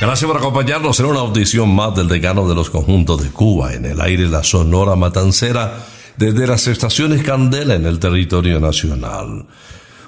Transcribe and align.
Gracias 0.00 0.28
por 0.28 0.36
acompañarnos 0.36 1.00
en 1.00 1.06
una 1.06 1.18
audición 1.18 1.74
más 1.74 1.92
del 1.96 2.06
decano 2.06 2.48
de 2.48 2.54
los 2.54 2.70
conjuntos 2.70 3.20
de 3.20 3.30
Cuba, 3.30 3.74
en 3.74 3.84
el 3.84 4.00
aire 4.00 4.28
la 4.28 4.44
Sonora 4.44 4.94
Matancera, 4.94 5.74
desde 6.16 6.46
las 6.46 6.68
estaciones 6.68 7.24
Candela 7.24 7.74
en 7.74 7.84
el 7.84 7.98
territorio 7.98 8.60
nacional. 8.60 9.46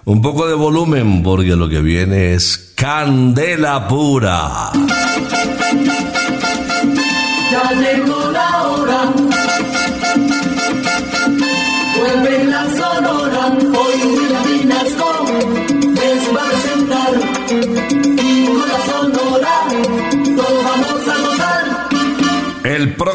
Un 0.04 0.22
poco 0.22 0.46
de 0.46 0.54
volumen 0.54 1.24
porque 1.24 1.56
lo 1.56 1.68
que 1.68 1.80
viene 1.80 2.34
es 2.34 2.72
Candela 2.76 3.88
Pura. 3.88 4.70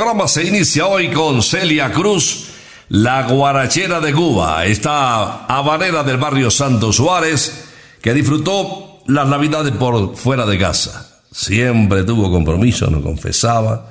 Programa 0.06 0.28
se 0.28 0.44
inicia 0.44 0.86
hoy 0.86 1.10
con 1.10 1.42
Celia 1.42 1.92
Cruz, 1.92 2.50
la 2.90 3.28
guarachera 3.28 4.00
de 4.00 4.14
Cuba, 4.14 4.64
esta 4.68 5.48
habanera 5.48 6.04
del 6.04 6.18
barrio 6.18 6.52
Santo 6.52 6.94
Suárez, 6.94 7.70
que 8.04 8.14
disfrutó 8.14 9.00
las 9.08 9.28
navidades 9.28 9.72
por 9.72 10.16
fuera 10.16 10.46
de 10.46 10.60
casa. 10.60 11.24
Siempre 11.32 12.04
tuvo 12.04 12.30
compromiso, 12.30 12.88
no 12.92 13.02
confesaba, 13.02 13.90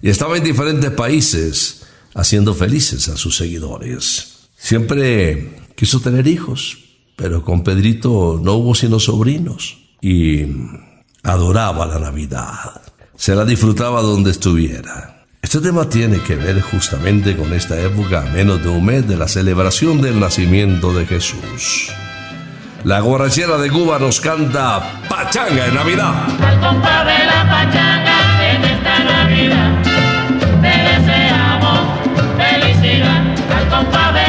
y 0.00 0.10
estaba 0.10 0.36
en 0.36 0.44
diferentes 0.44 0.92
países 0.92 1.88
haciendo 2.14 2.54
felices 2.54 3.08
a 3.08 3.16
sus 3.16 3.36
seguidores. 3.36 4.50
Siempre 4.56 5.56
quiso 5.74 5.98
tener 5.98 6.28
hijos, 6.28 6.78
pero 7.16 7.42
con 7.42 7.64
Pedrito 7.64 8.40
no 8.40 8.52
hubo 8.52 8.76
sino 8.76 9.00
sobrinos, 9.00 9.76
y 10.00 10.44
adoraba 11.24 11.84
la 11.84 11.98
Navidad. 11.98 12.80
Se 13.16 13.34
la 13.34 13.44
disfrutaba 13.44 14.02
donde 14.02 14.30
estuviera. 14.30 15.17
Este 15.40 15.60
tema 15.60 15.88
tiene 15.88 16.18
que 16.20 16.34
ver 16.34 16.60
justamente 16.60 17.36
con 17.36 17.52
esta 17.52 17.80
época, 17.80 18.22
a 18.22 18.32
menos 18.32 18.60
de 18.62 18.68
un 18.68 18.84
mes 18.84 19.06
de 19.06 19.16
la 19.16 19.28
celebración 19.28 20.02
del 20.02 20.18
nacimiento 20.18 20.92
de 20.92 21.06
Jesús. 21.06 21.92
La 22.82 23.00
guarachera 23.00 23.56
de 23.56 23.70
Cuba 23.70 23.98
nos 24.00 24.20
canta 24.20 25.02
Pachanga 25.08 25.66
en 25.66 25.74
Navidad. 25.74 26.24
Al 26.40 26.60
compás 26.60 27.06
de 27.06 27.24
la 27.24 27.48
pachanga 27.48 28.52
en 28.52 28.64
esta 28.64 28.98
Navidad 29.04 29.82
te 30.60 30.68
deseamos 30.68 31.80
felicidad. 32.36 33.22
Al 33.56 33.68
compás 33.68 34.14
de 34.14 34.27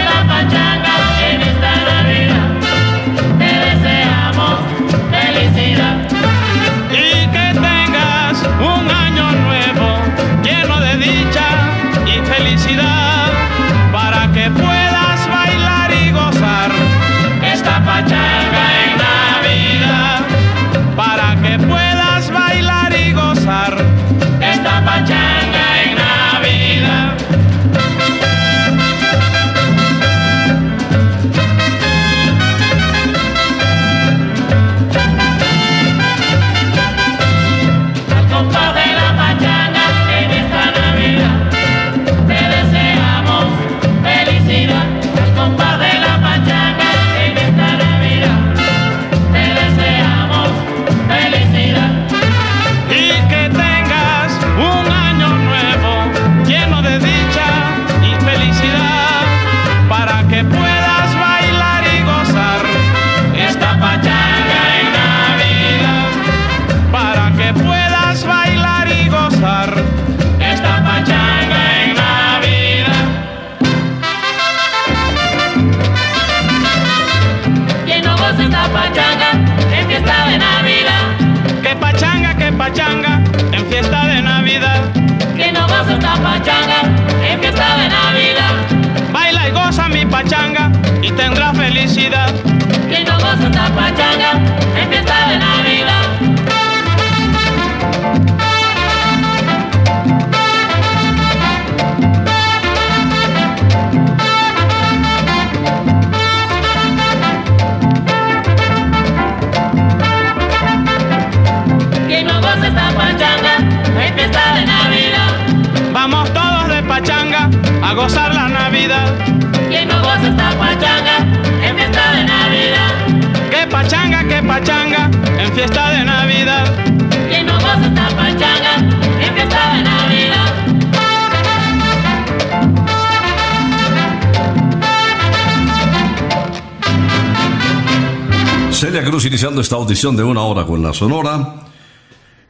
Celia 138.80 139.04
Cruz 139.04 139.26
iniciando 139.26 139.60
esta 139.60 139.76
audición 139.76 140.16
de 140.16 140.24
una 140.24 140.40
hora 140.40 140.66
con 140.66 140.82
la 140.82 140.94
Sonora 140.94 141.66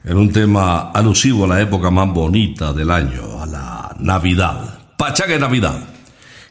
en 0.03 0.15
un 0.15 0.31
tema 0.31 0.91
alusivo 0.91 1.45
a 1.45 1.47
la 1.47 1.59
época 1.59 1.89
más 1.89 2.07
bonita 2.13 2.71
del 2.71 2.91
año, 2.91 3.41
a 3.41 3.47
la 3.47 3.95
Navidad. 3.97 4.77
Pachanga 4.95 5.33
de 5.33 5.39
Navidad. 5.39 5.79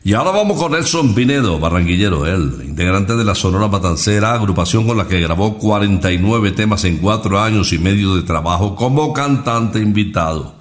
Y 0.03 0.15
ahora 0.15 0.33
vamos 0.33 0.61
con 0.61 0.73
Nelson 0.73 1.15
Pinedo, 1.15 1.61
barranquillero, 1.61 2.27
él, 2.27 2.65
integrante 2.67 3.15
de 3.15 3.25
la 3.25 3.37
Sonora 3.37 3.69
Matancera, 3.69 4.35
agrupación 4.35 4.85
con 4.85 4.97
la 4.97 5.07
que 5.07 5.21
grabó 5.21 5.57
49 5.59 6.51
temas 6.51 6.83
en 6.83 6.97
cuatro 6.97 7.41
años 7.41 7.73
y 7.73 7.79
medio 7.79 8.17
de 8.17 8.23
trabajo 8.23 8.75
como 8.75 9.13
cantante 9.13 9.79
invitado. 9.79 10.57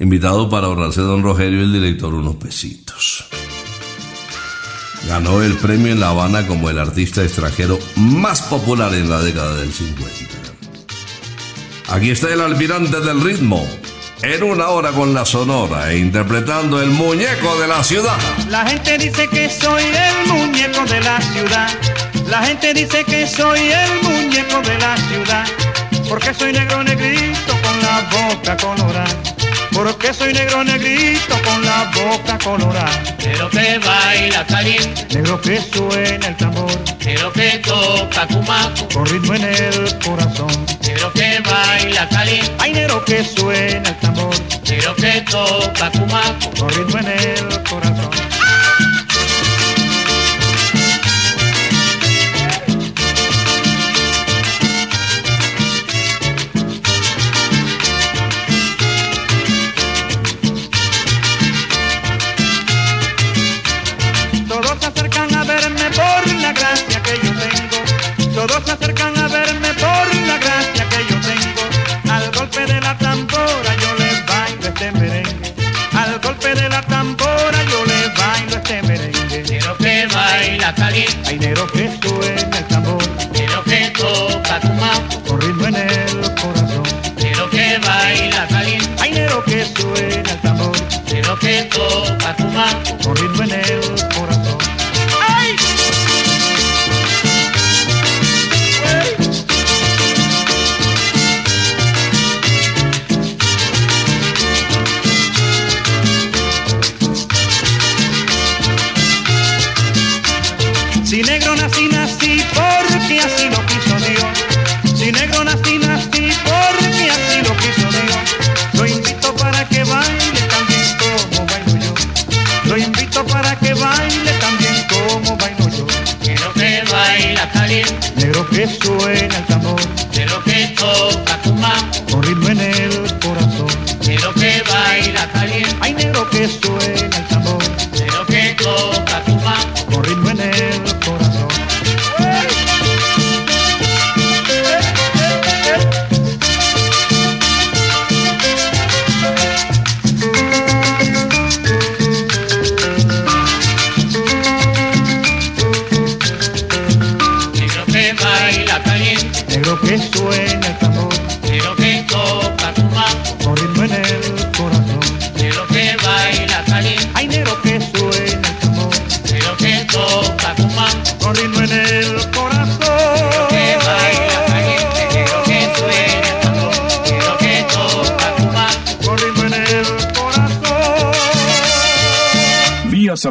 Invitado 0.00 0.50
para 0.50 0.66
ahorrarse 0.66 1.02
don 1.02 1.22
Rogelio 1.22 1.60
y 1.60 1.64
el 1.66 1.72
director 1.72 2.12
unos 2.12 2.34
pesitos. 2.34 3.28
Ganó 5.08 5.42
el 5.42 5.56
premio 5.56 5.92
en 5.92 6.00
La 6.00 6.10
Habana 6.10 6.46
como 6.46 6.70
el 6.70 6.78
artista 6.78 7.22
extranjero 7.22 7.78
más 7.96 8.42
popular 8.42 8.92
en 8.94 9.08
la 9.08 9.20
década 9.20 9.56
del 9.56 9.72
50. 9.72 10.30
Aquí 11.88 12.10
está 12.10 12.32
el 12.32 12.40
almirante 12.40 13.00
del 13.00 13.20
ritmo, 13.20 13.66
en 14.22 14.42
una 14.44 14.68
hora 14.68 14.92
con 14.92 15.12
la 15.12 15.24
sonora 15.24 15.90
e 15.90 15.98
interpretando 15.98 16.80
el 16.80 16.90
muñeco 16.90 17.58
de 17.58 17.66
la 17.66 17.82
ciudad. 17.82 18.16
La 18.48 18.64
gente 18.64 18.96
dice 18.98 19.26
que 19.28 19.50
soy 19.50 19.82
el 19.82 20.28
muñeco 20.28 20.84
de 20.84 21.00
la 21.00 21.20
ciudad. 21.20 21.68
La 22.28 22.42
gente 22.42 22.74
dice 22.74 23.04
que 23.04 23.26
soy 23.26 23.72
el 23.72 24.02
muñeco 24.02 24.60
de 24.62 24.78
la 24.78 24.96
ciudad. 24.98 25.46
Porque 26.08 26.32
soy 26.32 26.52
negro 26.52 26.84
negrito 26.84 27.54
con 27.62 27.82
la 27.82 28.08
boca 28.12 28.56
colorada. 28.56 29.39
Porque 29.72 30.12
soy 30.12 30.32
negro 30.32 30.64
negrito 30.64 31.34
con 31.44 31.64
la 31.64 31.90
boca 31.94 32.38
colorada. 32.42 32.90
Pero 33.18 33.48
que 33.50 33.78
baila 33.78 34.44
caliente, 34.46 35.06
Negro 35.14 35.40
que 35.40 35.60
suena 35.60 36.26
el 36.28 36.36
tambor. 36.36 36.70
pero 37.02 37.32
que 37.32 37.58
toca 37.64 38.26
cumaco, 38.26 38.88
Con 38.92 39.06
ritmo 39.06 39.34
en 39.34 39.44
el 39.44 39.98
corazón. 40.04 40.66
pero 40.82 41.12
que 41.12 41.40
baila 41.40 42.08
caliente, 42.08 42.52
Ay, 42.58 42.72
negro 42.72 43.04
que 43.04 43.24
suena 43.24 43.88
el 43.88 43.96
tambor. 44.00 44.34
pero 44.66 44.94
que 44.96 45.20
toca 45.30 45.90
cumaco. 45.92 46.50
Con 46.58 46.68
ritmo 46.70 46.98
en 46.98 47.06
el 47.08 47.62
corazón. 47.64 48.10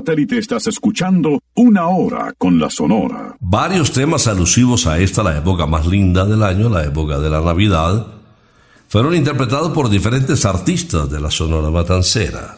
Satélite 0.09 0.39
estás 0.39 0.65
escuchando 0.65 1.39
una 1.53 1.87
hora 1.89 2.33
con 2.35 2.59
la 2.59 2.71
Sonora. 2.71 3.35
Varios 3.39 3.91
temas 3.91 4.25
alusivos 4.25 4.87
a 4.87 4.97
esta, 4.97 5.21
la 5.21 5.37
época 5.37 5.67
más 5.67 5.85
linda 5.85 6.25
del 6.25 6.41
año, 6.41 6.67
la 6.67 6.83
época 6.83 7.19
de 7.19 7.29
la 7.29 7.41
Navidad, 7.41 8.07
fueron 8.87 9.13
interpretados 9.13 9.71
por 9.71 9.87
diferentes 9.87 10.45
artistas 10.45 11.11
de 11.11 11.19
la 11.19 11.29
Sonora 11.29 11.69
Matancera. 11.69 12.57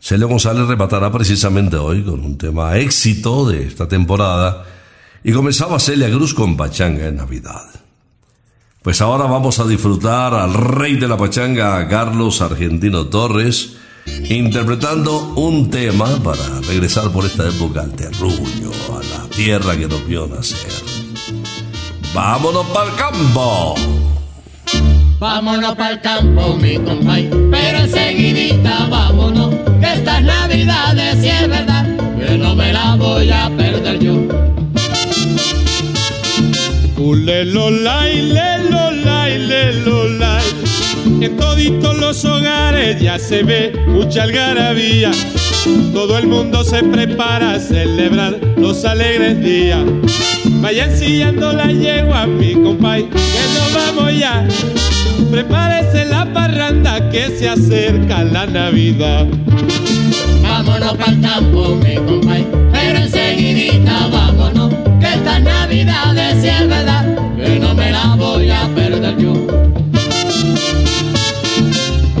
Celio 0.00 0.28
González 0.28 0.66
rematará 0.66 1.12
precisamente 1.12 1.76
hoy 1.76 2.02
con 2.02 2.24
un 2.24 2.38
tema 2.38 2.78
éxito 2.78 3.46
de 3.46 3.66
esta 3.66 3.86
temporada 3.86 4.64
y 5.22 5.32
comenzaba 5.32 5.78
Celia 5.78 6.08
Cruz 6.08 6.32
con 6.32 6.56
Pachanga 6.56 7.06
en 7.06 7.16
Navidad. 7.16 7.66
Pues 8.80 9.02
ahora 9.02 9.26
vamos 9.26 9.58
a 9.58 9.66
disfrutar 9.66 10.32
al 10.32 10.54
rey 10.54 10.96
de 10.96 11.06
la 11.06 11.18
pachanga, 11.18 11.86
Carlos 11.86 12.40
Argentino 12.40 13.08
Torres, 13.08 13.76
interpretando 14.28 15.34
un 15.36 15.70
tema 15.70 16.06
para 16.22 16.60
regresar 16.62 17.10
por 17.10 17.24
esta 17.24 17.48
época 17.48 17.82
al 17.82 17.92
terruño, 17.92 18.70
a 18.90 19.02
la 19.02 19.28
tierra 19.28 19.76
que 19.76 19.86
nos 19.86 20.06
vio 20.06 20.26
nacer. 20.26 20.72
¡Vámonos 22.14 22.66
para 22.66 22.90
el 22.90 22.96
campo! 22.96 23.74
Vámonos 25.18 25.74
pa'l 25.76 26.00
campo, 26.02 26.56
mi 26.56 26.76
compay, 26.76 27.30
pero 27.50 27.78
enseguidita 27.78 28.86
vámonos, 28.90 29.54
que 29.80 29.92
estas 29.94 30.22
navidades 30.22 31.20
si 31.20 31.28
es 31.28 31.48
verdad, 31.48 31.86
que 32.18 32.36
no 32.36 32.54
me 32.54 32.72
la 32.72 32.96
voy 32.96 33.30
a 33.30 33.50
perder 33.56 33.98
yo. 33.98 34.46
Lelolay. 37.14 38.26
En 41.06 41.36
toditos 41.36 41.96
los 41.98 42.24
hogares 42.24 43.00
ya 43.00 43.18
se 43.18 43.42
ve 43.42 43.72
mucha 43.86 44.24
algarabía. 44.24 45.12
Todo 45.92 46.18
el 46.18 46.26
mundo 46.26 46.64
se 46.64 46.82
prepara 46.82 47.54
a 47.54 47.60
celebrar 47.60 48.38
los 48.56 48.84
alegres 48.84 49.40
días. 49.40 49.80
Vayan 50.60 50.96
sillando 50.96 51.52
la 51.52 51.70
yegua, 51.70 52.26
mi 52.26 52.54
compay, 52.54 53.08
que 53.08 53.44
nos 53.54 53.72
vamos 53.72 54.18
ya. 54.18 54.46
Prepárese 55.30 56.04
la 56.06 56.32
parranda 56.32 57.08
que 57.10 57.28
se 57.38 57.48
acerca 57.48 58.24
la 58.24 58.46
Navidad. 58.46 59.26
Vámonos 60.42 60.96
pa'l 60.96 61.20
campo, 61.20 61.76
mi 61.76 61.96
compay, 61.96 62.46
pero 62.72 62.98
enseguidita 62.98 64.08
vámonos, 64.08 64.74
que 65.00 65.06
estas 65.06 65.42
navidades 65.42 66.42
si 66.42 66.48
es 66.48 66.68
verdad, 66.68 67.16
que 67.36 67.60
no 67.60 67.74
me 67.74 67.90
la 67.92 68.16
voy 68.16 68.50
a 68.50 68.68
perder 68.74 69.16
yo. 69.18 69.34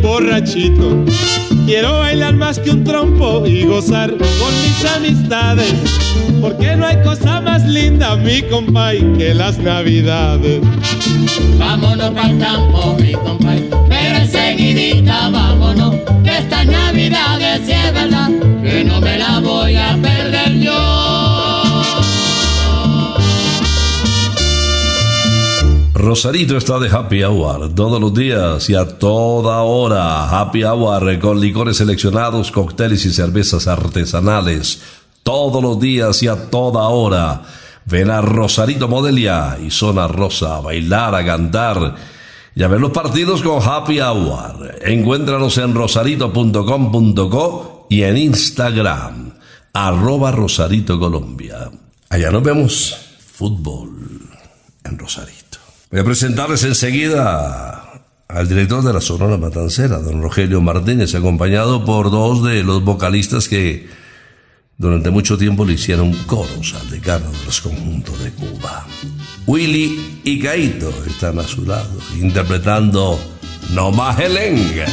Borrachito. 0.00 1.04
Quiero 1.66 1.98
bailar 1.98 2.34
más 2.34 2.58
que 2.58 2.70
un 2.70 2.84
trompo 2.84 3.46
y 3.46 3.64
gozar 3.64 4.10
con 4.10 4.62
mis 4.62 4.84
amistades. 4.96 5.72
Porque 6.40 6.76
no 6.76 6.86
hay 6.86 6.96
cosa 7.02 7.40
más 7.40 7.64
linda, 7.64 8.16
mi 8.16 8.42
compay, 8.42 9.00
que 9.18 9.34
las 9.34 9.58
navidades. 9.58 10.60
Vámonos 11.58 12.10
pa'l 12.10 12.38
campo, 12.38 12.96
mi 13.00 13.12
compay, 13.12 13.68
pero 13.88 14.18
enseguidita 14.18 15.30
vámonos, 15.30 15.96
que 16.22 16.38
estas 16.38 16.66
navidades 16.66 17.60
si 17.66 17.72
es 17.72 17.92
verdad, 17.92 18.30
que 18.62 18.84
no 18.84 19.00
me 19.00 19.18
la 19.18 19.40
voy 19.40 19.74
a 19.76 19.96
perder 20.00 20.27
Rosarito 25.98 26.56
está 26.56 26.78
de 26.78 26.88
happy 26.88 27.22
hour 27.24 27.74
todos 27.74 28.00
los 28.00 28.14
días 28.14 28.70
y 28.70 28.76
a 28.76 28.86
toda 28.86 29.62
hora. 29.62 30.30
Happy 30.30 30.62
hour 30.62 31.18
con 31.18 31.40
licores 31.40 31.78
seleccionados, 31.78 32.52
cócteles 32.52 33.04
y 33.04 33.12
cervezas 33.12 33.66
artesanales. 33.66 34.80
Todos 35.24 35.60
los 35.60 35.80
días 35.80 36.22
y 36.22 36.28
a 36.28 36.50
toda 36.50 36.86
hora. 36.86 37.42
Ven 37.84 38.12
a 38.12 38.20
Rosarito 38.20 38.86
Modelia 38.86 39.58
y 39.60 39.72
Zona 39.72 40.06
Rosa 40.06 40.58
a 40.58 40.60
bailar, 40.60 41.16
a 41.16 41.26
cantar 41.26 41.96
y 42.54 42.62
a 42.62 42.68
ver 42.68 42.80
los 42.80 42.92
partidos 42.92 43.42
con 43.42 43.60
Happy 43.60 44.00
Hour. 44.00 44.76
Encuéntranos 44.82 45.58
en 45.58 45.74
rosarito.com.co 45.74 47.86
y 47.90 48.02
en 48.02 48.18
Instagram, 48.18 49.32
arroba 49.72 50.30
Rosarito 50.30 51.00
Colombia. 51.00 51.72
Allá 52.08 52.30
nos 52.30 52.44
vemos. 52.44 52.96
Fútbol 53.18 54.20
en 54.84 54.96
Rosarito. 54.96 55.47
Voy 55.90 56.00
a 56.00 56.04
presentarles 56.04 56.64
enseguida 56.64 58.04
al 58.28 58.46
director 58.46 58.84
de 58.84 58.92
la 58.92 59.00
Sonora 59.00 59.38
Matancera, 59.38 59.98
don 59.98 60.20
Rogelio 60.20 60.60
Martínez, 60.60 61.14
acompañado 61.14 61.86
por 61.86 62.10
dos 62.10 62.44
de 62.44 62.62
los 62.62 62.84
vocalistas 62.84 63.48
que 63.48 63.88
durante 64.76 65.08
mucho 65.08 65.38
tiempo 65.38 65.64
le 65.64 65.72
hicieron 65.72 66.12
coros 66.26 66.74
al 66.78 66.90
decano 66.90 67.30
de 67.30 67.44
los 67.46 67.62
conjuntos 67.62 68.22
de 68.22 68.30
Cuba. 68.32 68.86
Willy 69.46 70.20
y 70.24 70.38
Caito 70.40 70.92
están 71.06 71.38
a 71.38 71.44
su 71.44 71.64
lado, 71.64 71.98
interpretando 72.20 73.18
No 73.72 73.90
más 73.90 74.20
Helengue. 74.20 74.84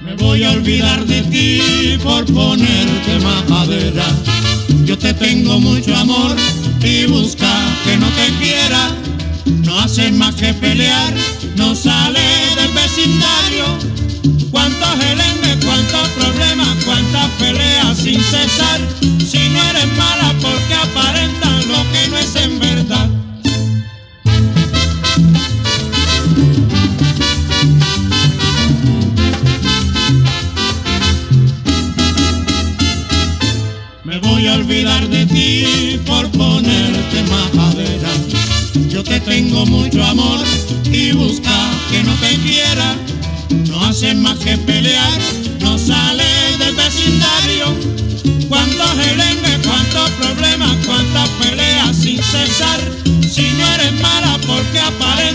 Me 0.00 0.14
voy 0.14 0.44
a 0.44 0.52
olvidar 0.52 1.04
de 1.04 1.22
ti 1.22 1.98
por 2.00 2.24
ponerte 2.26 3.18
majadera. 3.24 4.04
Yo 4.84 4.96
te 4.96 5.12
tengo 5.14 5.58
mucho 5.58 5.96
amor 5.96 6.36
y 6.80 7.06
busca 7.06 7.52
que 7.84 7.96
no 7.96 8.06
te 8.10 8.32
quiera. 8.38 8.97
No 9.68 9.78
hace 9.80 10.10
más 10.12 10.34
que 10.34 10.54
pelear, 10.54 11.12
no 11.56 11.74
sale 11.74 12.22
del 12.56 12.72
vecindario. 12.72 13.66
Cuántos 14.50 14.88
gelengues, 14.98 15.62
cuántos 15.62 16.08
problemas, 16.08 16.74
cuántas 16.86 17.26
peleas 17.32 17.98
sin 17.98 18.18
cesar. 18.18 18.80
Si 19.02 19.46
no 19.50 19.62
eres 19.62 19.86
mala 19.98 20.34
porque 20.40 20.74
aparentan 20.74 21.68
lo 21.68 21.92
que 21.92 22.08
no 22.08 22.16
es 22.16 22.34
en 22.36 22.58
verdad. 22.58 22.67
Tengo 39.38 39.64
mucho 39.66 40.02
amor 40.02 40.40
y 40.90 41.12
busca 41.12 41.56
que 41.92 42.02
no 42.02 42.12
te 42.14 42.34
quiera. 42.38 42.96
No 43.68 43.84
hace 43.84 44.12
más 44.14 44.36
que 44.40 44.58
pelear, 44.58 45.20
no 45.60 45.78
sale 45.78 46.24
del 46.58 46.74
vecindario. 46.74 47.66
Cuántos 48.48 48.90
gelengues, 49.00 49.58
cuántos 49.64 50.10
problemas, 50.22 50.74
cuántas 50.84 51.28
peleas 51.40 51.96
sin 51.96 52.20
cesar. 52.20 52.80
Si 53.32 53.42
no 53.56 53.64
eres 53.74 53.92
mala 54.00 54.40
porque 54.44 54.80
aparentan 54.80 55.27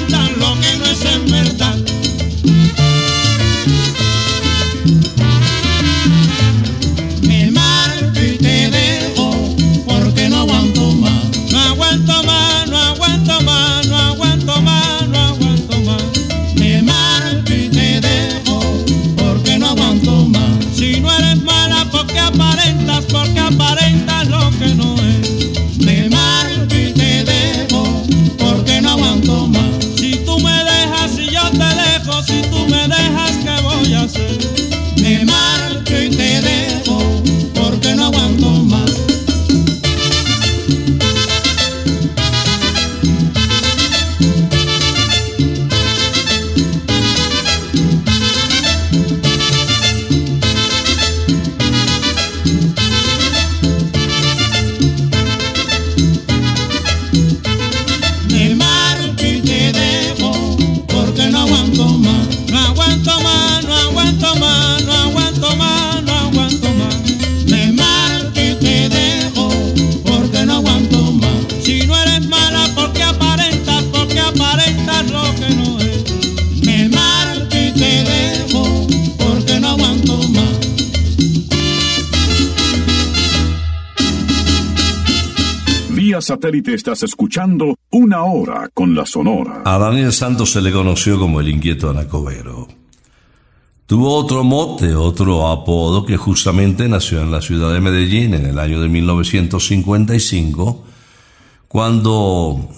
satélite 86.43 86.73
estás 86.73 87.01
escuchando 87.03 87.77
Una 87.91 88.23
Hora 88.23 88.69
con 88.73 88.93
la 88.93 89.05
Sonora. 89.05 89.61
A 89.63 89.77
Daniel 89.77 90.11
Santos 90.11 90.51
se 90.51 90.61
le 90.61 90.73
conoció 90.73 91.17
como 91.17 91.39
el 91.39 91.47
inquieto 91.47 91.89
Anacobero. 91.89 92.67
Tuvo 93.85 94.13
otro 94.13 94.43
mote, 94.43 94.93
otro 94.93 95.47
apodo 95.47 96.05
que 96.05 96.17
justamente 96.17 96.89
nació 96.89 97.21
en 97.21 97.31
la 97.31 97.41
ciudad 97.41 97.73
de 97.73 97.79
Medellín 97.79 98.33
en 98.33 98.45
el 98.45 98.59
año 98.59 98.81
de 98.81 98.89
1955, 98.89 100.83
cuando 101.69 102.69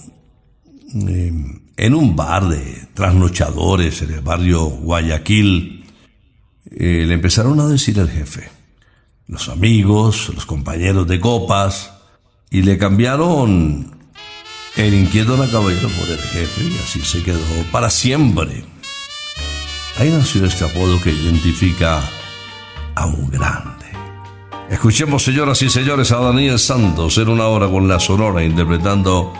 eh, 1.08 1.32
en 1.76 1.94
un 1.94 2.14
bar 2.14 2.46
de 2.46 2.86
trasnochadores 2.94 4.00
en 4.02 4.12
el 4.12 4.20
barrio 4.20 4.66
Guayaquil 4.66 5.84
eh, 6.70 7.04
le 7.04 7.14
empezaron 7.14 7.58
a 7.58 7.66
decir 7.66 7.98
el 7.98 8.10
jefe, 8.10 8.48
los 9.26 9.48
amigos, 9.48 10.30
los 10.32 10.46
compañeros 10.46 11.08
de 11.08 11.18
copas, 11.18 11.95
y 12.50 12.62
le 12.62 12.78
cambiaron 12.78 13.90
el 14.76 14.94
inquieto 14.94 15.34
Anacobero 15.34 15.88
por 15.88 16.08
el 16.08 16.18
jefe 16.18 16.64
y 16.64 16.78
así 16.78 17.00
se 17.00 17.22
quedó 17.22 17.40
para 17.72 17.90
siempre. 17.90 18.64
Ahí 19.98 20.10
nació 20.10 20.44
este 20.44 20.64
apodo 20.64 21.00
que 21.00 21.10
identifica 21.10 22.02
a 22.94 23.06
un 23.06 23.30
grande. 23.30 23.86
Escuchemos, 24.70 25.22
señoras 25.22 25.62
y 25.62 25.70
señores, 25.70 26.12
a 26.12 26.18
Daniel 26.18 26.58
Santos 26.58 27.16
en 27.18 27.28
una 27.28 27.46
hora 27.46 27.68
con 27.68 27.88
la 27.88 28.00
Sonora 28.00 28.42
interpretando 28.42 29.32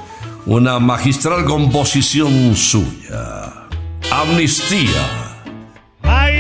una 0.46 0.78
magistral 0.78 1.44
composición 1.44 2.54
suya. 2.54 3.66
Amnistía. 4.10 5.42
Hay 6.02 6.34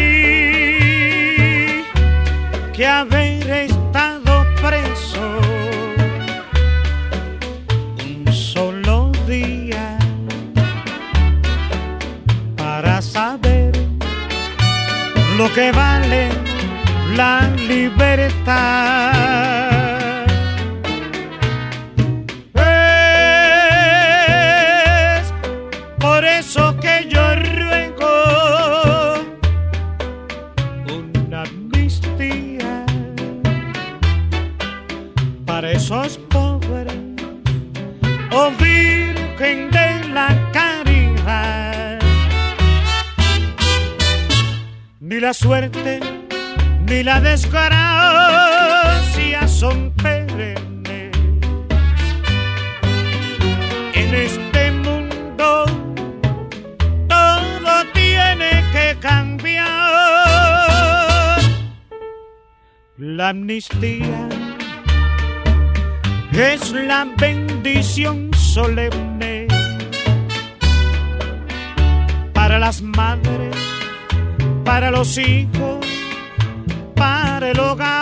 que 2.72 2.86
haber 2.86 3.70
que 15.54 15.70
vale 15.72 16.28
la 17.14 17.48
libertad. 17.68 19.06
Ni 45.16 45.22
la 45.22 45.32
suerte 45.32 45.98
ni 46.86 47.02
la 47.02 47.22
desgracia 47.22 47.48
son 49.48 49.90
perennes. 49.92 51.10
En 53.94 54.14
este 54.14 54.72
mundo 54.72 55.64
todo 57.08 57.84
tiene 57.94 58.62
que 58.74 58.94
cambiar. 59.00 59.66
La 62.98 63.30
amnistía 63.30 64.28
es 66.30 66.72
la 66.72 67.06
bendición 67.16 68.34
solemne 68.34 69.46
para 72.34 72.58
las 72.58 72.82
madres, 72.82 73.56
para 74.66 74.90
los 74.90 75.16
hijos, 75.16 75.86
para 76.96 77.50
el 77.52 77.60
hogar. 77.60 77.96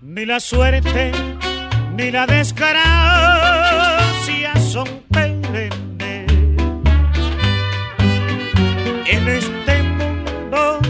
Ni 0.00 0.24
la 0.24 0.38
suerte 0.38 1.33
ni 1.96 2.10
la 2.10 2.26
desgracia 2.26 2.74
son 4.56 4.88
perennes. 5.10 6.24
En 9.06 9.28
este 9.28 9.82
mundo 9.82 10.80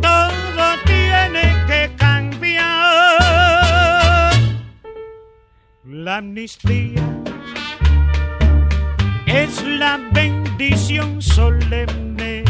todo 0.00 0.64
tiene 0.86 1.54
que 1.66 1.90
cambiar. 1.96 2.64
La 5.84 6.16
amnistía 6.16 7.02
es 9.26 9.62
la 9.64 9.98
bendición 10.12 11.20
solemne 11.20 12.44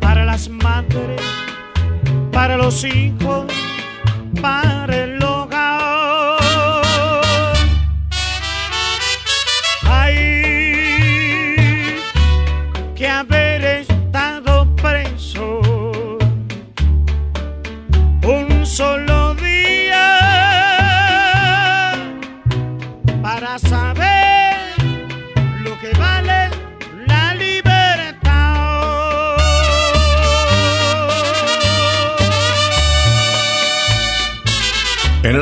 para 0.00 0.24
las 0.24 0.48
madres, 0.48 1.20
para 2.32 2.56
los 2.56 2.84
hijos, 2.84 3.57
para 4.40 4.77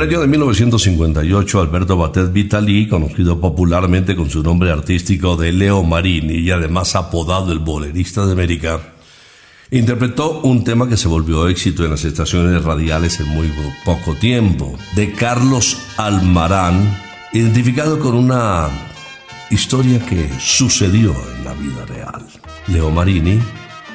año 0.07 0.21
de 0.21 0.27
1958, 0.27 1.59
Alberto 1.59 1.97
Batet 1.97 2.31
Vitali, 2.31 2.87
conocido 2.87 3.41
popularmente 3.41 4.15
con 4.15 4.29
su 4.29 4.41
nombre 4.41 4.71
artístico 4.71 5.35
de 5.35 5.51
Leo 5.51 5.83
Marini 5.83 6.35
y 6.35 6.49
además 6.49 6.95
apodado 6.95 7.51
el 7.51 7.59
bolerista 7.59 8.25
de 8.25 8.31
América, 8.31 8.79
interpretó 9.69 10.39
un 10.43 10.63
tema 10.63 10.87
que 10.87 10.95
se 10.95 11.09
volvió 11.09 11.49
éxito 11.49 11.83
en 11.83 11.91
las 11.91 12.05
estaciones 12.05 12.63
radiales 12.63 13.19
en 13.19 13.27
muy 13.27 13.51
poco 13.83 14.15
tiempo, 14.15 14.77
de 14.95 15.11
Carlos 15.11 15.77
Almarán, 15.97 16.97
identificado 17.33 17.99
con 17.99 18.15
una 18.15 18.69
historia 19.49 19.99
que 20.05 20.29
sucedió 20.39 21.13
en 21.35 21.43
la 21.43 21.51
vida 21.51 21.85
real. 21.85 22.25
Leo 22.67 22.89
Marini 22.91 23.41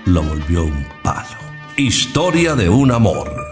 lo 0.05 0.23
volvió 0.23 0.65
un 0.65 0.85
palo. 1.03 1.39
Historia 1.79 2.55
de 2.55 2.69
un 2.69 2.91
amor. 2.91 3.52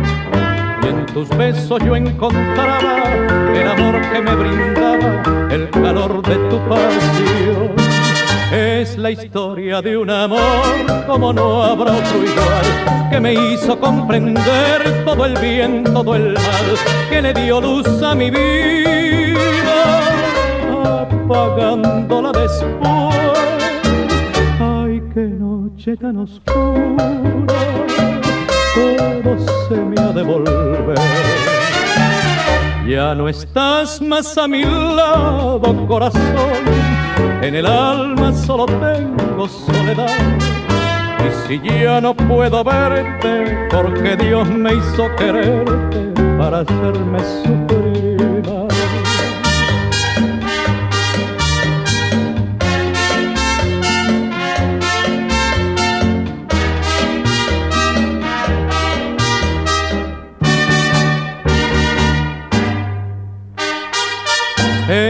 Tus 1.13 1.29
besos 1.29 1.83
yo 1.83 1.95
encontraba 1.95 3.13
el 3.53 3.67
amor 3.67 4.01
que 4.11 4.21
me 4.21 4.35
brindaba, 4.35 5.23
el 5.51 5.69
calor 5.69 6.21
de 6.21 6.35
tu 6.49 6.57
pasión. 6.69 7.75
Es 8.51 8.97
la 8.97 9.11
historia 9.11 9.81
de 9.81 9.97
un 9.97 10.09
amor 10.09 10.41
como 11.07 11.33
no 11.33 11.63
habrá 11.63 11.91
otro 11.91 12.23
igual, 12.23 13.09
que 13.09 13.19
me 13.19 13.33
hizo 13.33 13.79
comprender 13.79 15.03
todo 15.05 15.25
el 15.25 15.37
bien, 15.37 15.83
todo 15.83 16.15
el 16.15 16.33
mal, 16.33 16.77
que 17.09 17.21
le 17.21 17.33
dio 17.33 17.61
luz 17.61 17.87
a 18.01 18.15
mi 18.15 18.29
vida, 18.29 19.37
apagándola 20.91 22.31
después. 22.31 22.71
Ay, 24.59 25.01
qué 25.13 25.27
noche 25.27 25.95
tan 25.97 26.17
oscura, 26.17 27.21
todo 28.73 29.37
se 29.67 29.75
me 29.75 29.99
ha 30.01 30.11
de 30.11 30.23
volver. 30.23 30.95
Ya 32.87 33.15
no 33.15 33.29
estás 33.29 34.01
más 34.01 34.37
a 34.37 34.47
mi 34.47 34.63
lado, 34.63 35.87
corazón 35.87 36.91
en 37.41 37.55
el 37.55 37.65
alma 37.65 38.33
solo 38.33 38.65
tengo 38.65 39.47
soledad. 39.47 40.07
Y 41.25 41.47
si 41.47 41.59
ya 41.59 41.99
no 41.99 42.13
puedo 42.13 42.63
verte, 42.63 43.67
porque 43.71 44.15
Dios 44.15 44.47
me 44.47 44.73
hizo 44.75 45.07
quererte 45.15 46.13
para 46.37 46.59
hacerme 46.59 47.19
sufrir 47.19 47.80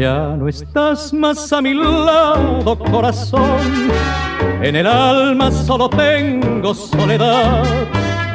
Ya 0.00 0.34
no 0.34 0.48
estás 0.48 1.12
más 1.12 1.52
a 1.52 1.60
mi 1.60 1.74
lado, 1.74 2.78
corazón 2.78 3.90
en 4.62 4.76
el 4.76 4.86
alma 4.86 5.52
solo 5.52 5.90
tengo 5.90 6.72
soledad. 6.72 7.62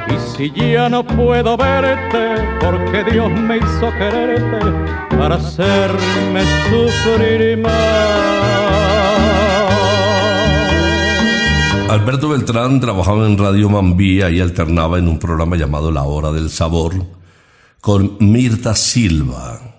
Y 0.08 0.38
si 0.38 0.52
ya 0.52 0.90
no 0.90 1.04
puedo 1.04 1.58
verte, 1.58 2.36
porque 2.62 3.04
Dios 3.12 3.32
me 3.32 3.58
hizo 3.58 3.90
quererte 3.98 4.60
para 5.18 5.38
hacerme 5.38 6.44
sufrir 6.70 7.58
más. 7.58 7.72
Alberto 11.90 12.30
Beltrán 12.30 12.80
trabajaba 12.80 13.26
en 13.26 13.40
Radio 13.40 13.70
Mambía 13.70 14.30
y 14.30 14.40
alternaba 14.40 15.00
en 15.00 15.08
un 15.08 15.18
programa 15.18 15.56
llamado 15.56 15.92
La 15.92 16.04
Hora 16.04 16.32
del 16.32 16.52
Sabor 16.52 16.94
con 17.82 18.18
Mirta 18.20 18.76
Silva. 18.76 19.75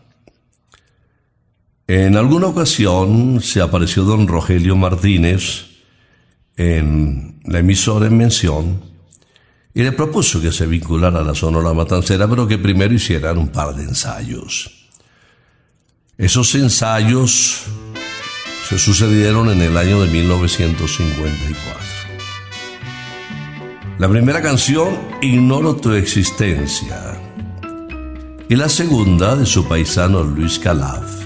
En 1.88 2.16
alguna 2.16 2.48
ocasión 2.48 3.40
se 3.40 3.60
apareció 3.60 4.04
don 4.04 4.26
Rogelio 4.26 4.74
Martínez, 4.74 5.66
en 6.56 7.40
la 7.44 7.58
emisora 7.58 8.06
en 8.06 8.16
mención 8.16 8.80
y 9.74 9.82
le 9.82 9.92
propuso 9.92 10.40
que 10.40 10.52
se 10.52 10.66
vinculara 10.66 11.20
a 11.20 11.22
la 11.22 11.34
Sonora 11.34 11.74
Matancera, 11.74 12.26
pero 12.26 12.48
que 12.48 12.56
primero 12.58 12.94
hicieran 12.94 13.36
un 13.36 13.48
par 13.48 13.74
de 13.74 13.84
ensayos. 13.84 14.88
Esos 16.16 16.54
ensayos 16.54 17.64
se 18.68 18.78
sucedieron 18.78 19.50
en 19.50 19.60
el 19.60 19.76
año 19.76 20.00
de 20.00 20.08
1954. 20.08 21.76
La 23.98 24.08
primera 24.08 24.40
canción, 24.40 24.96
Ignoro 25.20 25.76
tu 25.76 25.92
existencia, 25.92 27.20
y 28.48 28.56
la 28.56 28.70
segunda 28.70 29.36
de 29.36 29.44
su 29.44 29.68
paisano 29.68 30.22
Luis 30.22 30.58
Calaf, 30.58 31.25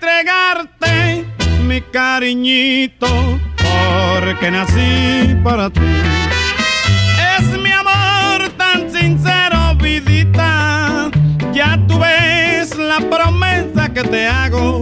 cariñito 1.91 3.07
porque 3.57 4.49
nací 4.49 5.35
para 5.43 5.69
ti. 5.69 5.81
Es 7.37 7.45
mi 7.59 7.71
amor 7.71 8.49
tan 8.57 8.89
sincero, 8.91 9.75
vidita. 9.75 11.09
Ya 11.53 11.77
tú 11.87 11.99
ves 11.99 12.77
la 12.77 12.99
promesa 12.99 13.89
que 13.93 14.03
te 14.03 14.27
hago. 14.27 14.81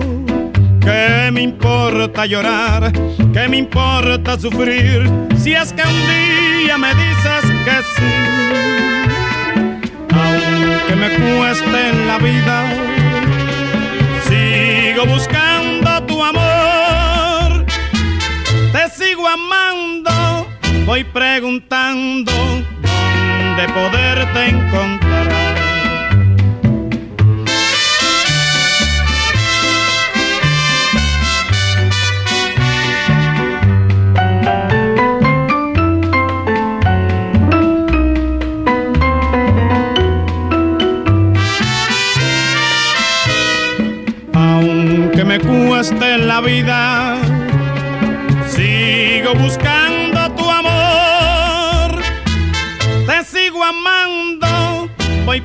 Que 0.82 1.30
me 1.32 1.42
importa 1.42 2.26
llorar, 2.26 2.92
que 3.34 3.48
me 3.48 3.58
importa 3.58 4.40
sufrir, 4.40 5.08
si 5.38 5.54
es 5.54 5.72
que 5.72 5.84
un 5.84 6.64
día 6.64 6.78
me 6.80 6.90
dices 6.96 7.44
que 7.66 7.78
sí. 7.96 8.14
Aunque 10.12 10.96
me 10.96 11.10
cueste 11.10 11.94
la 12.08 12.18
vida, 12.18 12.74
sigo 14.28 15.06
buscando 15.06 15.49
voy 20.90 21.04
preguntando 21.04 22.32
dónde 22.32 23.74
poderte 23.76 24.46
encontrar. 24.50 25.28
Aunque 44.34 45.24
me 45.24 45.40
cueste 45.40 46.18
la 46.18 46.42
vida, 46.42 46.99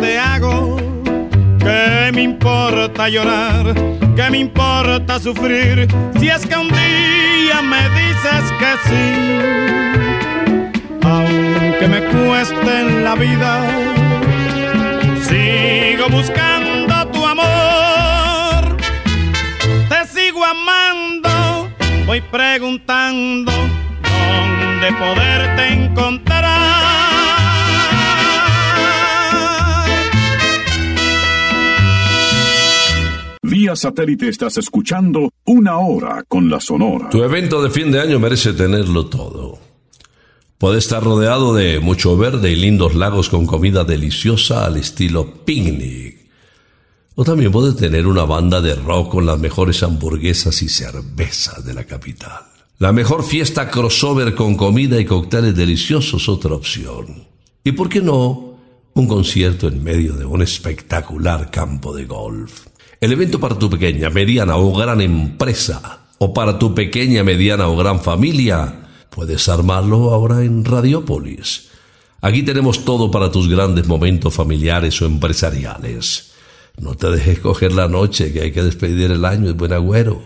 Te 0.00 0.18
hago. 0.18 0.76
Que 1.58 2.10
me 2.12 2.22
importa 2.22 3.08
llorar, 3.08 3.74
que 4.16 4.30
me 4.30 4.38
importa 4.38 5.20
sufrir, 5.20 5.86
si 6.18 6.28
es 6.28 6.46
que 6.46 6.56
un 6.56 6.68
día 6.68 7.60
me 7.62 7.82
dices 8.00 8.44
que 8.58 8.72
sí. 8.88 9.06
Aunque 11.02 11.86
me 11.86 12.00
cueste 12.04 12.80
en 12.80 13.04
la 13.04 13.14
vida, 13.14 13.60
sigo 15.28 16.08
buscando 16.08 17.06
tu 17.12 17.26
amor. 17.26 18.76
Te 19.90 20.06
sigo 20.06 20.44
amando, 20.44 21.70
voy 22.06 22.20
preguntando 22.22 23.52
dónde 24.02 24.92
poderte 24.98 25.72
encontrar. 25.72 26.59
Satélite 33.76 34.28
estás 34.28 34.56
escuchando 34.58 35.30
Una 35.44 35.78
Hora 35.78 36.24
con 36.28 36.48
la 36.50 36.60
Sonora. 36.60 37.10
Tu 37.10 37.22
evento 37.22 37.62
de 37.62 37.70
fin 37.70 37.90
de 37.90 38.00
año 38.00 38.18
merece 38.18 38.52
tenerlo 38.52 39.06
todo. 39.06 39.58
Puede 40.58 40.78
estar 40.78 41.02
rodeado 41.02 41.54
de 41.54 41.80
mucho 41.80 42.16
verde 42.16 42.52
y 42.52 42.56
lindos 42.56 42.94
lagos 42.94 43.30
con 43.30 43.46
comida 43.46 43.84
deliciosa 43.84 44.66
al 44.66 44.76
estilo 44.76 45.44
picnic. 45.44 46.28
O 47.14 47.24
también 47.24 47.50
puede 47.50 47.74
tener 47.74 48.06
una 48.06 48.24
banda 48.24 48.60
de 48.60 48.74
rock 48.74 49.12
con 49.12 49.26
las 49.26 49.38
mejores 49.38 49.82
hamburguesas 49.82 50.62
y 50.62 50.68
cervezas 50.68 51.64
de 51.64 51.74
la 51.74 51.84
capital. 51.84 52.44
La 52.78 52.92
mejor 52.92 53.24
fiesta 53.24 53.70
crossover 53.70 54.34
con 54.34 54.56
comida 54.56 54.98
y 54.98 55.04
cócteles 55.04 55.54
deliciosos, 55.54 56.28
otra 56.28 56.54
opción. 56.54 57.26
¿Y 57.62 57.72
por 57.72 57.88
qué 57.88 58.00
no? 58.00 58.58
Un 58.94 59.06
concierto 59.06 59.68
en 59.68 59.84
medio 59.84 60.14
de 60.14 60.24
un 60.24 60.42
espectacular 60.42 61.50
campo 61.50 61.94
de 61.94 62.06
golf. 62.06 62.69
El 63.00 63.12
evento 63.12 63.38
para 63.40 63.58
tu 63.58 63.70
pequeña, 63.70 64.10
mediana 64.10 64.58
o 64.58 64.76
gran 64.76 65.00
empresa, 65.00 66.00
o 66.18 66.34
para 66.34 66.58
tu 66.58 66.74
pequeña, 66.74 67.24
mediana 67.24 67.68
o 67.68 67.74
gran 67.74 68.00
familia, 68.00 68.90
puedes 69.08 69.48
armarlo 69.48 70.10
ahora 70.10 70.44
en 70.44 70.66
Radiopolis. 70.66 71.68
Aquí 72.20 72.42
tenemos 72.42 72.84
todo 72.84 73.10
para 73.10 73.32
tus 73.32 73.48
grandes 73.48 73.86
momentos 73.86 74.34
familiares 74.34 75.00
o 75.00 75.06
empresariales. 75.06 76.32
No 76.78 76.94
te 76.94 77.10
dejes 77.10 77.40
coger 77.40 77.72
la 77.72 77.88
noche 77.88 78.34
que 78.34 78.42
hay 78.42 78.52
que 78.52 78.62
despedir 78.62 79.10
el 79.10 79.24
año, 79.24 79.48
es 79.48 79.56
buen 79.56 79.72
agüero. 79.72 80.22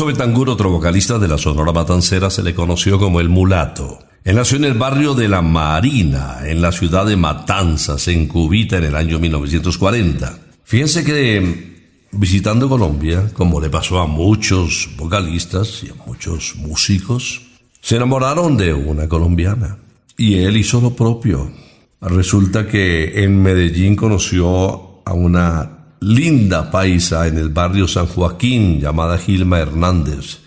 A 0.00 0.02
Justo 0.02 0.18
Betangur, 0.18 0.48
otro 0.48 0.70
vocalista 0.70 1.18
de 1.18 1.28
la 1.28 1.36
Sonora 1.36 1.72
Matancera, 1.72 2.30
se 2.30 2.42
le 2.42 2.54
conoció 2.54 2.98
como 2.98 3.20
el 3.20 3.28
mulato. 3.28 3.98
Él 4.24 4.36
nació 4.36 4.56
en 4.56 4.64
el 4.64 4.72
barrio 4.72 5.12
de 5.12 5.28
La 5.28 5.42
Marina, 5.42 6.38
en 6.42 6.62
la 6.62 6.72
ciudad 6.72 7.04
de 7.04 7.18
Matanzas, 7.18 8.08
en 8.08 8.26
Cubita, 8.26 8.78
en 8.78 8.84
el 8.84 8.96
año 8.96 9.18
1940. 9.18 10.38
Fíjense 10.64 11.04
que 11.04 12.06
visitando 12.12 12.66
Colombia, 12.66 13.30
como 13.34 13.60
le 13.60 13.68
pasó 13.68 14.00
a 14.00 14.06
muchos 14.06 14.88
vocalistas 14.96 15.82
y 15.84 15.90
a 15.90 16.06
muchos 16.06 16.54
músicos, 16.56 17.42
se 17.82 17.96
enamoraron 17.96 18.56
de 18.56 18.72
una 18.72 19.06
colombiana. 19.06 19.80
Y 20.16 20.36
él 20.36 20.56
hizo 20.56 20.80
lo 20.80 20.96
propio. 20.96 21.52
Resulta 22.00 22.66
que 22.66 23.22
en 23.22 23.42
Medellín 23.42 23.96
conoció 23.96 25.02
a 25.04 25.12
una 25.12 25.79
linda 26.00 26.70
paisa 26.70 27.26
en 27.26 27.36
el 27.36 27.50
barrio 27.50 27.86
San 27.86 28.06
Joaquín 28.06 28.80
llamada 28.80 29.18
Gilma 29.18 29.58
Hernández 29.58 30.38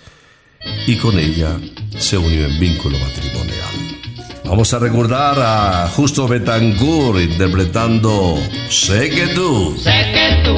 y 0.88 0.96
con 0.98 1.18
ella 1.20 1.58
se 1.98 2.18
unió 2.18 2.46
en 2.46 2.60
vínculo 2.60 2.98
matrimonial. 2.98 3.94
Vamos 4.46 4.74
a 4.74 4.80
recordar 4.80 5.36
a 5.40 5.88
Justo 5.90 6.28
Betancourt 6.28 7.20
interpretando 7.22 8.38
Sé 8.70 9.10
que 9.10 9.28
tú. 9.28 9.76
Sé 9.78 10.12
que 10.14 10.44
tú 10.44 10.56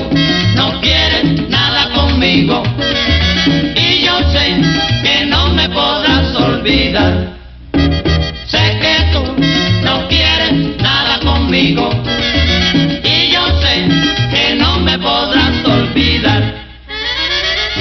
no 0.56 0.82
quieres 0.82 1.50
nada 1.50 1.94
conmigo 1.94 2.64
y 3.76 4.06
yo 4.06 4.18
sé 4.32 4.62
que 5.04 5.26
no 5.28 5.54
me 5.54 5.70
podrás 5.70 6.36
olvidar. 6.36 7.36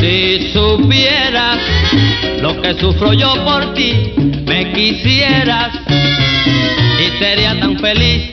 Si 0.05 0.53
supieras 0.53 1.59
lo 2.43 2.61
que 2.61 2.75
sufro 2.75 3.15
yo 3.15 3.43
por 3.43 3.73
ti, 3.73 4.13
me 4.45 4.71
quisieras 4.75 5.71
y 5.89 7.19
sería 7.19 7.59
tan 7.59 7.79
feliz. 7.79 8.33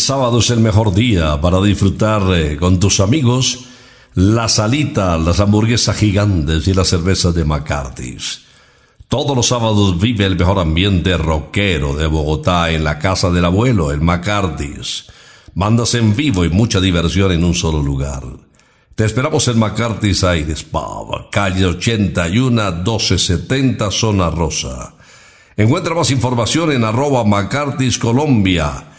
Sábado 0.00 0.40
es 0.40 0.50
el 0.50 0.60
mejor 0.60 0.94
día 0.94 1.40
para 1.40 1.60
disfrutar 1.60 2.22
eh, 2.34 2.56
con 2.56 2.80
tus 2.80 3.00
amigos 3.00 3.66
las 4.14 4.58
alitas, 4.58 5.20
las 5.20 5.38
hamburguesas 5.40 5.96
gigantes 5.96 6.66
y 6.66 6.74
las 6.74 6.88
cervezas 6.88 7.34
de 7.34 7.44
McCarthy's. 7.44 8.42
Todos 9.08 9.36
los 9.36 9.46
sábados 9.46 10.00
vive 10.00 10.24
el 10.24 10.36
mejor 10.36 10.58
ambiente 10.58 11.16
rockero 11.16 11.94
de 11.94 12.06
Bogotá 12.06 12.70
en 12.70 12.84
la 12.84 12.98
casa 12.98 13.30
del 13.30 13.44
abuelo, 13.44 13.92
el 13.92 14.00
McCarthy's. 14.00 15.06
Bandas 15.54 15.94
en 15.94 16.14
vivo 16.14 16.44
y 16.44 16.48
mucha 16.48 16.80
diversión 16.80 17.32
en 17.32 17.44
un 17.44 17.54
solo 17.54 17.82
lugar. 17.82 18.22
Te 18.94 19.04
esperamos 19.04 19.48
en 19.48 19.58
McCarthy's 19.58 20.24
Aires 20.24 20.62
Pub, 20.62 21.30
calle 21.30 21.64
81 21.64 22.72
1270 22.72 23.90
Zona 23.90 24.30
Rosa. 24.30 24.94
Encuentra 25.56 25.94
más 25.94 26.10
información 26.10 26.72
en 26.72 26.84
arroba 26.84 27.24
McCarthy's 27.24 27.98
Colombia. 27.98 28.89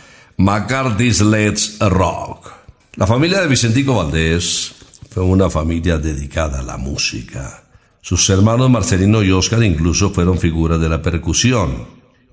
McCarthy's 0.42 1.22
Let's 1.22 1.78
Rock. 1.80 2.52
La 2.96 3.06
familia 3.06 3.42
de 3.42 3.48
Vicentico 3.48 3.94
Valdés 3.94 4.74
fue 5.12 5.22
una 5.22 5.52
familia 5.52 6.00
dedicada 6.00 6.62
a 6.62 6.64
la 6.64 6.78
música. 6.78 7.64
Sus 8.02 8.28
hermanos 8.32 8.72
Marcelino 8.72 9.22
y 9.22 9.30
Oscar 9.30 9.62
incluso 9.62 10.10
fueron 10.10 10.40
figuras 10.40 10.82
de 10.82 10.90
la 10.90 11.00
percusión. 11.00 11.86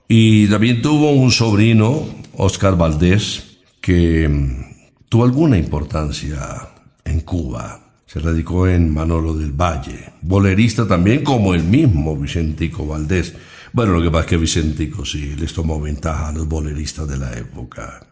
Y 0.09 0.47
también 0.47 0.81
tuvo 0.81 1.11
un 1.11 1.31
sobrino, 1.31 2.09
Oscar 2.33 2.79
Valdés, 2.79 3.59
que 3.79 4.27
mm, 4.27 5.07
tuvo 5.11 5.25
alguna 5.25 5.59
importancia 5.59 6.67
en 7.05 7.21
Cuba. 7.21 7.79
Se 8.07 8.21
radicó 8.21 8.67
en 8.67 8.91
Manolo 8.91 9.35
del 9.35 9.53
Valle, 9.53 10.15
bolerista 10.23 10.89
también 10.89 11.23
como 11.23 11.53
el 11.53 11.63
mismo 11.63 12.17
Vicentico 12.17 12.87
Valdés. 12.87 13.35
Bueno, 13.79 13.93
lo 13.93 14.03
que 14.03 14.11
pasa 14.11 14.25
es 14.25 14.31
que 14.31 14.37
Vicentico 14.39 15.05
sí 15.05 15.37
les 15.37 15.55
tomó 15.55 15.81
ventaja 15.81 16.31
a 16.31 16.33
los 16.33 16.49
boleristas 16.49 17.07
de 17.07 17.17
la 17.17 17.33
época. 17.39 18.05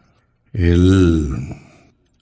Él 0.53 1.35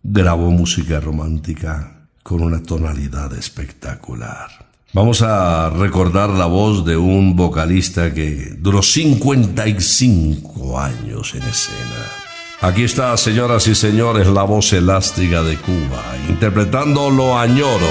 grabó 0.02 0.50
música 0.50 1.00
romántica 1.00 2.08
con 2.24 2.42
una 2.42 2.64
tonalidad 2.64 3.32
espectacular. 3.36 4.50
Vamos 4.94 5.22
a 5.22 5.70
recordar 5.70 6.32
la 6.32 6.48
voz 6.48 6.84
de 6.86 6.98
un 6.98 7.36
vocalista 7.36 8.12
que 8.16 8.56
duró 8.58 8.82
55 8.82 10.80
años 10.80 11.36
en 11.36 11.44
escena. 11.44 12.02
Aquí 12.62 12.84
está, 12.84 13.16
señoras 13.16 13.68
y 13.68 13.76
señores, 13.76 14.26
la 14.26 14.42
voz 14.42 14.74
elástica 14.74 15.44
de 15.44 15.56
Cuba, 15.58 16.04
interpretando 16.28 17.12
Lo 17.12 17.38
Añoro. 17.38 17.90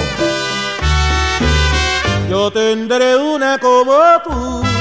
Yo 2.29 2.51
tendré 2.51 3.15
una 3.15 3.57
como 3.57 3.93
tú. 4.21 4.74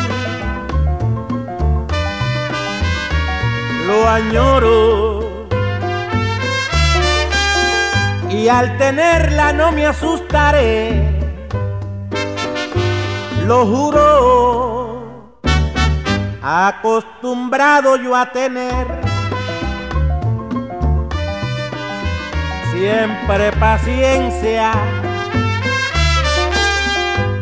Lo 3.86 4.08
añoro. 4.08 5.48
Y 8.30 8.48
al 8.48 8.76
tenerla 8.78 9.52
no 9.52 9.72
me 9.72 9.86
asustaré. 9.86 11.20
Lo 13.46 13.66
juro. 13.66 15.40
Acostumbrado 16.42 17.96
yo 17.96 18.14
a 18.14 18.30
tener 18.30 18.86
siempre 22.74 23.52
paciencia 23.52 24.72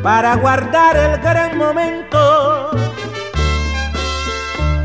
para 0.03 0.37
guardar 0.37 0.97
el 0.97 1.19
gran 1.21 1.57
momento 1.57 2.71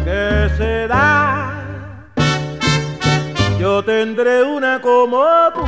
que 0.04 0.50
se 0.58 0.88
da. 0.88 1.27
Yo 3.60 3.84
tendré 3.84 4.44
una 4.44 4.80
como 4.82 5.24
tú, 5.54 5.66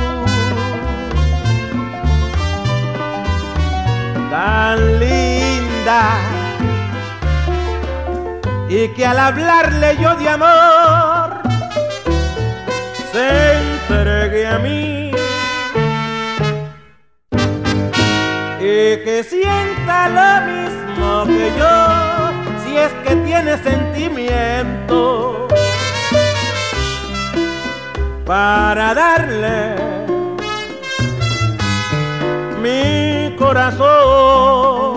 tan 4.30 4.98
linda, 4.98 6.18
y 8.68 8.88
que 8.88 9.06
al 9.06 9.18
hablarle 9.18 9.96
yo 10.00 10.14
de 10.16 10.28
amor 10.28 11.40
se 13.12 13.54
entregue 13.54 14.46
a 14.46 14.58
mí. 14.58 15.00
y 18.60 19.02
que 19.04 19.24
sienta 19.24 20.08
lo 20.10 20.46
mismo 20.52 21.24
que 21.26 21.50
yo, 21.58 21.74
si 22.62 22.76
es 22.76 22.92
que 23.04 23.16
tiene 23.16 23.56
sentimiento, 23.58 25.39
para 28.30 28.94
darle 28.94 29.74
mi 32.62 33.34
corazón. 33.36 34.89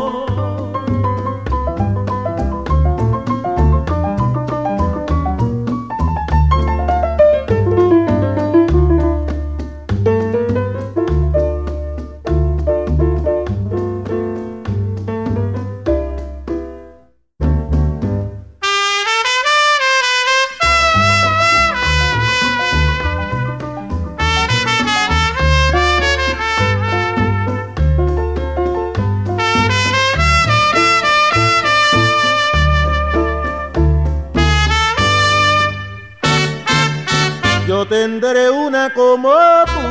Tendré 38.23 38.49
una 38.49 38.89
como 38.93 39.33
tú, 39.65 39.81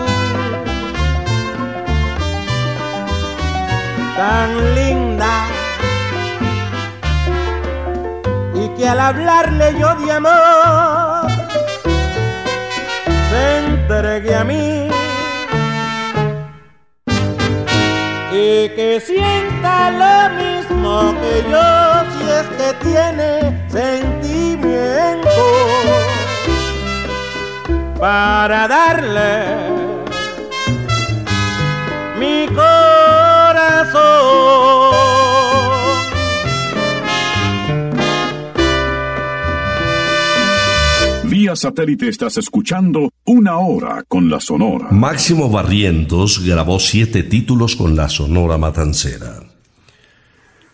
tan 4.17 4.75
linda, 4.75 5.49
y 8.55 8.69
que 8.71 8.89
al 8.89 9.01
hablarle 9.01 9.75
yo 9.79 9.95
de 9.97 10.13
amor, 10.13 11.31
se 13.29 13.59
entregue 13.67 14.35
a 14.35 14.45
mí. 14.45 14.89
Y 18.33 18.69
que 18.71 18.99
sienta 19.05 19.91
lo 19.91 20.31
mismo 20.43 21.15
que 21.21 21.45
yo 21.51 21.67
si 22.13 22.23
es 22.31 22.47
que 22.57 22.69
tiene 22.83 23.29
sentimiento 23.69 24.73
para 28.03 28.67
darle 28.67 29.47
mi 32.19 32.49
corazón. 32.53 34.03
Vía 41.31 41.55
satélite 41.55 42.09
estás 42.09 42.39
escuchando 42.39 43.13
Una 43.25 43.59
Hora 43.59 44.03
con 44.09 44.29
la 44.29 44.41
Sonora. 44.41 44.89
Máximo 44.91 45.49
Barrientos 45.49 46.45
grabó 46.45 46.81
siete 46.81 47.23
títulos 47.23 47.77
con 47.77 47.95
la 47.95 48.09
Sonora 48.09 48.59
Matancera. 48.59 49.45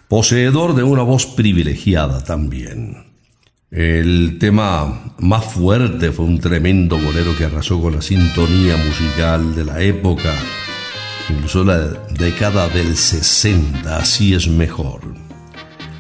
Poseedor 0.08 0.74
de 0.74 0.82
una 0.82 1.02
voz 1.02 1.26
privilegiada 1.26 2.24
también. 2.24 3.07
El 3.70 4.38
tema 4.38 5.12
más 5.18 5.44
fuerte 5.44 6.10
fue 6.10 6.24
un 6.24 6.40
tremendo 6.40 6.96
bolero 6.98 7.36
que 7.36 7.44
arrasó 7.44 7.78
con 7.82 7.96
la 7.96 8.00
sintonía 8.00 8.78
musical 8.78 9.54
de 9.54 9.62
la 9.62 9.82
época, 9.82 10.32
incluso 11.28 11.62
la 11.64 11.78
década 12.18 12.66
del 12.70 12.96
60, 12.96 13.94
así 13.94 14.32
es 14.32 14.48
mejor. 14.48 15.02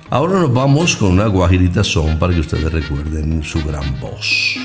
Ahora 0.08 0.40
nos 0.40 0.54
vamos 0.54 0.96
con 0.96 1.10
una 1.10 1.26
guajirita 1.26 1.84
son 1.84 2.18
para 2.18 2.32
que 2.32 2.40
ustedes 2.40 2.72
recuerden 2.72 3.44
su 3.44 3.62
gran 3.62 4.00
voz. 4.00 4.56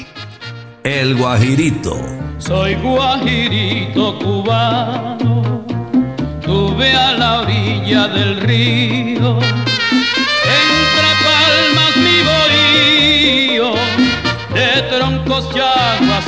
El 0.85 1.17
guajirito. 1.17 1.97
Soy 2.37 2.75
guajirito 2.75 4.17
cubano, 4.19 5.65
tuve 6.41 6.93
a 6.93 7.11
la 7.17 7.41
orilla 7.41 8.07
del 8.07 8.39
río, 8.39 9.39
de 14.74 14.82
troncos 14.84 15.49
y 15.55 15.59
aguas. 15.59 16.26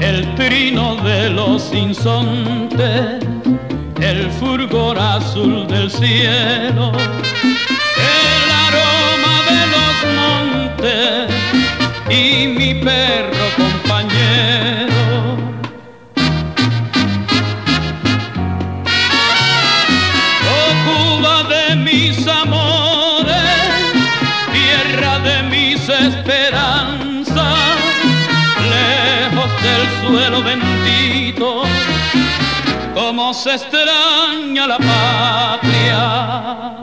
El 0.00 0.34
trino 0.34 0.96
de 0.96 1.30
los 1.30 1.72
insontes, 1.72 3.24
el 4.00 4.30
fulgor 4.32 4.98
azul 4.98 5.66
del 5.68 5.90
cielo, 5.90 6.92
el 7.98 8.48
aroma 8.66 9.36
de 9.50 9.62
los 9.74 9.96
montes 10.18 11.30
y 12.10 12.48
mi 12.48 12.74
perro 12.74 13.31
suelo 30.06 30.42
bendito, 30.42 31.62
como 32.94 33.34
se 33.34 33.54
extraña 33.54 34.66
la 34.66 34.78
patria. 34.78 36.81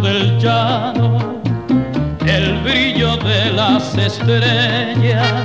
Del 0.00 0.38
llano 0.38 1.40
el 2.26 2.60
brillo 2.62 3.16
de 3.16 3.52
las 3.52 3.96
estrellas 3.96 5.44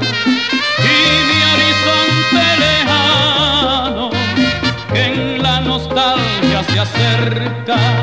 y 0.77 0.95
mi 1.27 1.39
horizonte 1.53 2.43
lejano 2.59 4.09
que 4.91 5.05
en 5.05 5.41
la 5.41 5.61
nostalgia 5.61 6.63
se 6.63 6.79
acerca. 6.79 8.00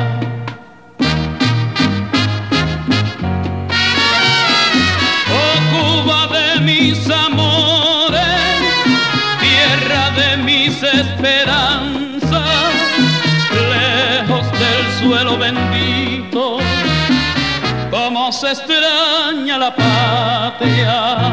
Extraña 18.51 19.57
la 19.57 19.75
patria. 19.75 21.29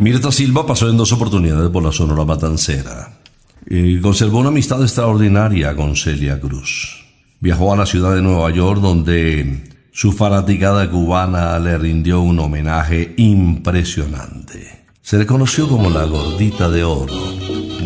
Mirta 0.00 0.30
Silva 0.30 0.64
pasó 0.64 0.88
en 0.88 0.96
dos 0.96 1.12
oportunidades 1.12 1.70
por 1.70 1.82
la 1.82 1.90
Sonora 1.90 2.24
Matancera. 2.24 3.18
Y 3.66 3.98
conservó 4.00 4.38
una 4.38 4.48
amistad 4.48 4.80
extraordinaria 4.80 5.74
con 5.74 5.96
Celia 5.96 6.40
Cruz. 6.40 7.04
Viajó 7.40 7.72
a 7.72 7.76
la 7.76 7.84
ciudad 7.84 8.14
de 8.14 8.22
Nueva 8.22 8.50
York 8.50 8.80
donde 8.80 9.64
su 9.92 10.12
fanaticada 10.12 10.88
cubana 10.88 11.58
le 11.58 11.76
rindió 11.76 12.20
un 12.20 12.38
homenaje 12.38 13.14
impresionante. 13.16 14.86
Se 15.02 15.18
le 15.18 15.26
conoció 15.26 15.68
como 15.68 15.90
la 15.90 16.04
gordita 16.04 16.68
de 16.68 16.84
oro, 16.84 17.14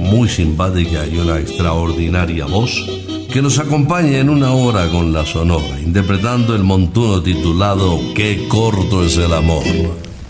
muy 0.03 0.29
simpática 0.29 1.07
y 1.07 1.19
una 1.19 1.39
extraordinaria 1.39 2.47
voz 2.47 2.85
que 3.33 3.41
nos 3.41 3.59
acompaña 3.59 4.19
en 4.19 4.29
una 4.29 4.53
hora 4.53 4.89
con 4.91 5.13
la 5.13 5.25
Sonora, 5.25 5.81
interpretando 5.81 6.55
el 6.55 6.63
montuno 6.63 7.23
titulado 7.23 7.99
Qué 8.15 8.47
corto 8.49 9.05
es 9.05 9.17
el 9.17 9.33
amor. 9.33 9.65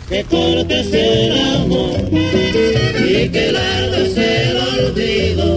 Qué 0.09 0.23
corto 0.25 0.73
es 0.73 0.93
el 0.93 1.57
amor 1.57 2.09
y 2.13 3.29
qué 3.29 3.53
largo 3.53 3.97
es 3.97 4.17
el 4.17 4.57
olvido. 4.57 5.52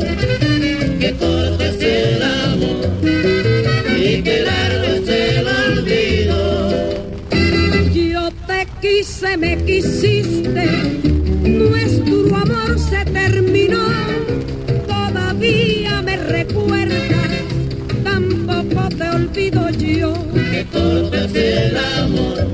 recuerdas, 16.27 17.29
tampoco 18.03 18.89
te 18.89 19.09
olvido 19.09 19.69
yo. 19.71 20.13
Que 20.33 20.65
corto 20.71 21.15
es 21.15 21.35
el 21.35 21.77
amor 21.77 22.47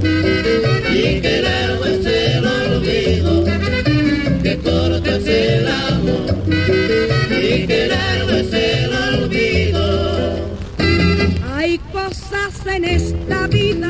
y 0.89 1.21
que 1.21 1.41
largo 1.41 1.85
es 1.85 2.05
el 2.05 2.45
olvido. 2.45 3.45
Que 4.43 4.57
corto 4.57 5.09
es 5.09 5.27
el 5.27 5.67
amor 5.67 6.35
y 7.29 7.67
que 7.67 7.87
largo 7.87 8.31
es 8.31 8.53
el 8.53 8.91
olvido. 8.93 9.81
Hay 11.55 11.77
cosas 11.91 12.65
en 12.65 12.85
esta 12.85 13.47
vida 13.47 13.89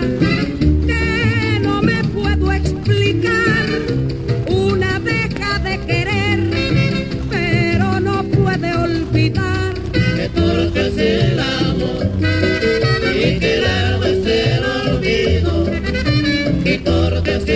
y 16.71 16.77
tortes 16.77 17.50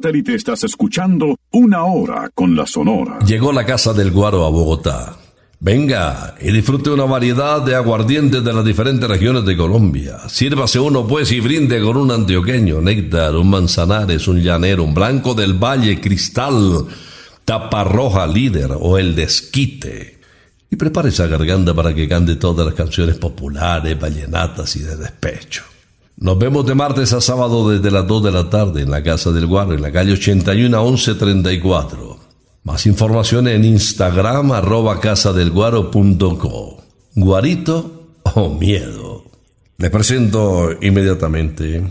satélite 0.00 0.34
estás 0.34 0.64
escuchando 0.64 1.36
Una 1.50 1.84
Hora 1.84 2.30
con 2.34 2.56
la 2.56 2.66
Sonora. 2.66 3.18
Llegó 3.26 3.52
la 3.52 3.66
Casa 3.66 3.92
del 3.92 4.10
Guaro 4.10 4.46
a 4.46 4.48
Bogotá. 4.48 5.16
Venga 5.58 6.36
y 6.40 6.50
disfrute 6.50 6.88
una 6.88 7.04
variedad 7.04 7.60
de 7.60 7.74
aguardientes 7.74 8.42
de 8.42 8.52
las 8.54 8.64
diferentes 8.64 9.06
regiones 9.06 9.44
de 9.44 9.58
Colombia. 9.58 10.16
Sírvase 10.26 10.80
uno 10.80 11.06
pues 11.06 11.30
y 11.32 11.40
brinde 11.40 11.82
con 11.82 11.98
un 11.98 12.10
antioqueño, 12.10 12.80
néctar, 12.80 13.36
un 13.36 13.50
manzanares, 13.50 14.26
un 14.26 14.40
llanero, 14.40 14.84
un 14.84 14.94
blanco 14.94 15.34
del 15.34 15.52
valle, 15.52 16.00
cristal, 16.00 16.86
tapa 17.44 17.84
roja 17.84 18.26
líder 18.26 18.70
o 18.80 18.96
el 18.96 19.14
desquite. 19.14 20.18
Y 20.70 20.76
prepare 20.76 21.10
esa 21.10 21.26
garganta 21.26 21.74
para 21.74 21.94
que 21.94 22.08
cante 22.08 22.36
todas 22.36 22.64
las 22.64 22.74
canciones 22.74 23.18
populares, 23.18 24.00
vallenatas 24.00 24.76
y 24.76 24.78
de 24.78 24.96
despecho. 24.96 25.64
Nos 26.20 26.38
vemos 26.38 26.66
de 26.66 26.74
martes 26.74 27.14
a 27.14 27.20
sábado 27.22 27.70
desde 27.70 27.90
las 27.90 28.06
2 28.06 28.24
de 28.24 28.30
la 28.30 28.50
tarde 28.50 28.82
en 28.82 28.90
la 28.90 29.02
Casa 29.02 29.32
del 29.32 29.46
Guaro, 29.46 29.72
en 29.72 29.80
la 29.80 29.90
calle 29.90 30.12
81 30.12 30.78
a 30.78 30.82
1134. 30.82 32.18
Más 32.64 32.84
información 32.84 33.48
en 33.48 33.64
Instagram 33.64 34.52
arroba 34.52 35.00
casadelguaro.co. 35.00 36.76
Guarito 37.14 38.06
o 38.34 38.50
miedo. 38.50 39.24
Le 39.78 39.88
presento 39.88 40.68
inmediatamente 40.82 41.82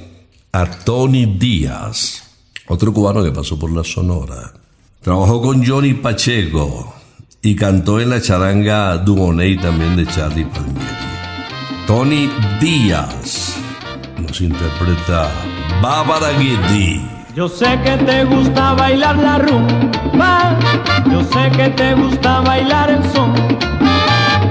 a 0.52 0.70
Tony 0.70 1.26
Díaz, 1.26 2.22
otro 2.68 2.94
cubano 2.94 3.24
que 3.24 3.32
pasó 3.32 3.58
por 3.58 3.72
la 3.72 3.84
Sonora. 3.84 4.54
Trabajó 5.02 5.42
con 5.42 5.66
Johnny 5.66 5.96
Pacheco 5.96 6.94
y 7.42 7.56
cantó 7.56 8.00
en 8.00 8.12
la 8.12 8.22
charanga 8.22 8.96
Dumoney 9.00 9.58
también 9.58 9.96
de 9.96 10.06
Charlie 10.06 10.46
Palmieri. 10.46 10.86
Tony 11.88 12.30
Díaz 12.62 13.69
nos 14.20 14.42
interpreta 14.42 15.30
Bárbara 15.82 16.32
Guidi. 16.38 17.02
Yo 17.36 17.48
sé 17.48 17.80
que 17.84 17.96
te 18.06 18.26
gusta 18.26 18.74
bailar 18.74 19.16
la 19.18 19.38
rumba, 19.38 20.58
yo 21.10 21.24
sé 21.24 21.50
que 21.52 21.70
te 21.70 21.94
gusta 21.94 22.42
bailar 22.42 22.90
el 22.90 23.04
son. 23.12 23.34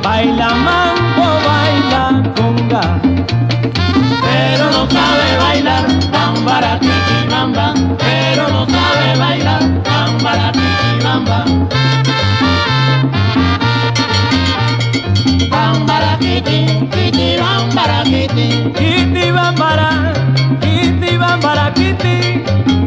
Baila 0.03 0.55
mambo, 0.55 1.27
baila 1.49 2.33
conga, 2.37 3.01
pero 4.23 4.65
no 4.71 4.89
sabe 4.91 5.29
bailar 5.43 5.87
tan 6.13 6.45
baratiti 6.45 7.19
bamba, 7.29 7.75
pero 7.99 8.49
no 8.49 8.67
sabe 8.67 9.19
bailar 9.19 9.63
tan 9.83 10.19
baratiti 10.23 11.05
bamba. 11.05 11.45
Bambara 15.51 16.17
kiti, 16.21 16.89
kiti 16.93 17.18
bambara 17.79 18.03
kiti, 18.05 18.49
kiti 18.75 19.33
bambara, 19.33 19.89
kiti 20.61 21.17
bambara 21.19 21.71
kiti, 21.71 22.15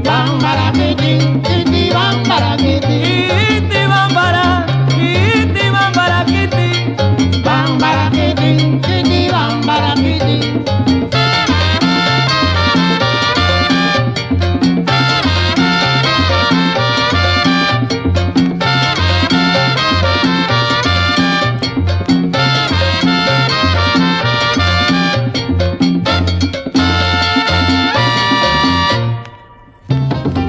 bambara 0.03 0.67
kiti, 0.75 1.13
kiti 1.47 1.83
bambara 1.95 2.57
kiti, 2.57 3.50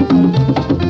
Bambara 0.09 0.82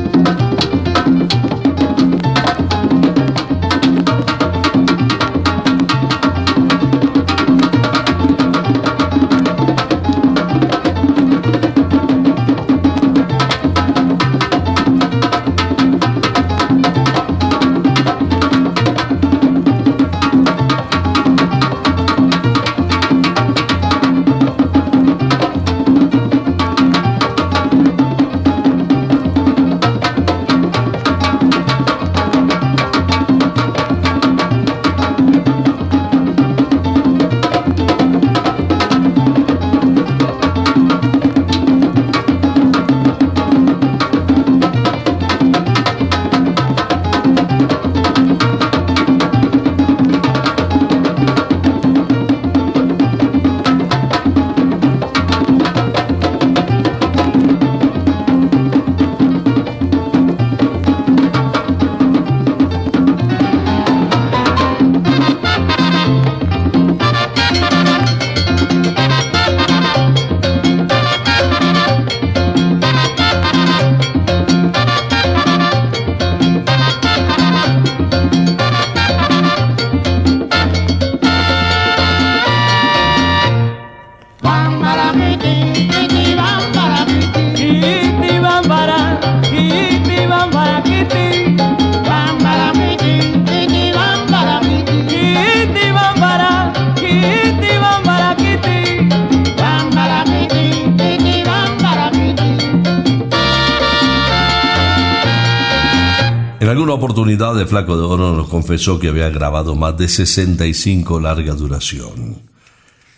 En 106.64 106.70
alguna 106.70 106.94
oportunidad 106.94 107.60
el 107.60 107.68
Flaco 107.68 107.94
de 107.94 108.04
Oro 108.04 108.34
nos 108.34 108.48
confesó 108.48 108.98
que 108.98 109.08
había 109.08 109.28
grabado 109.28 109.74
más 109.74 109.98
de 109.98 110.08
65 110.08 111.20
larga 111.20 111.52
duración. 111.52 112.40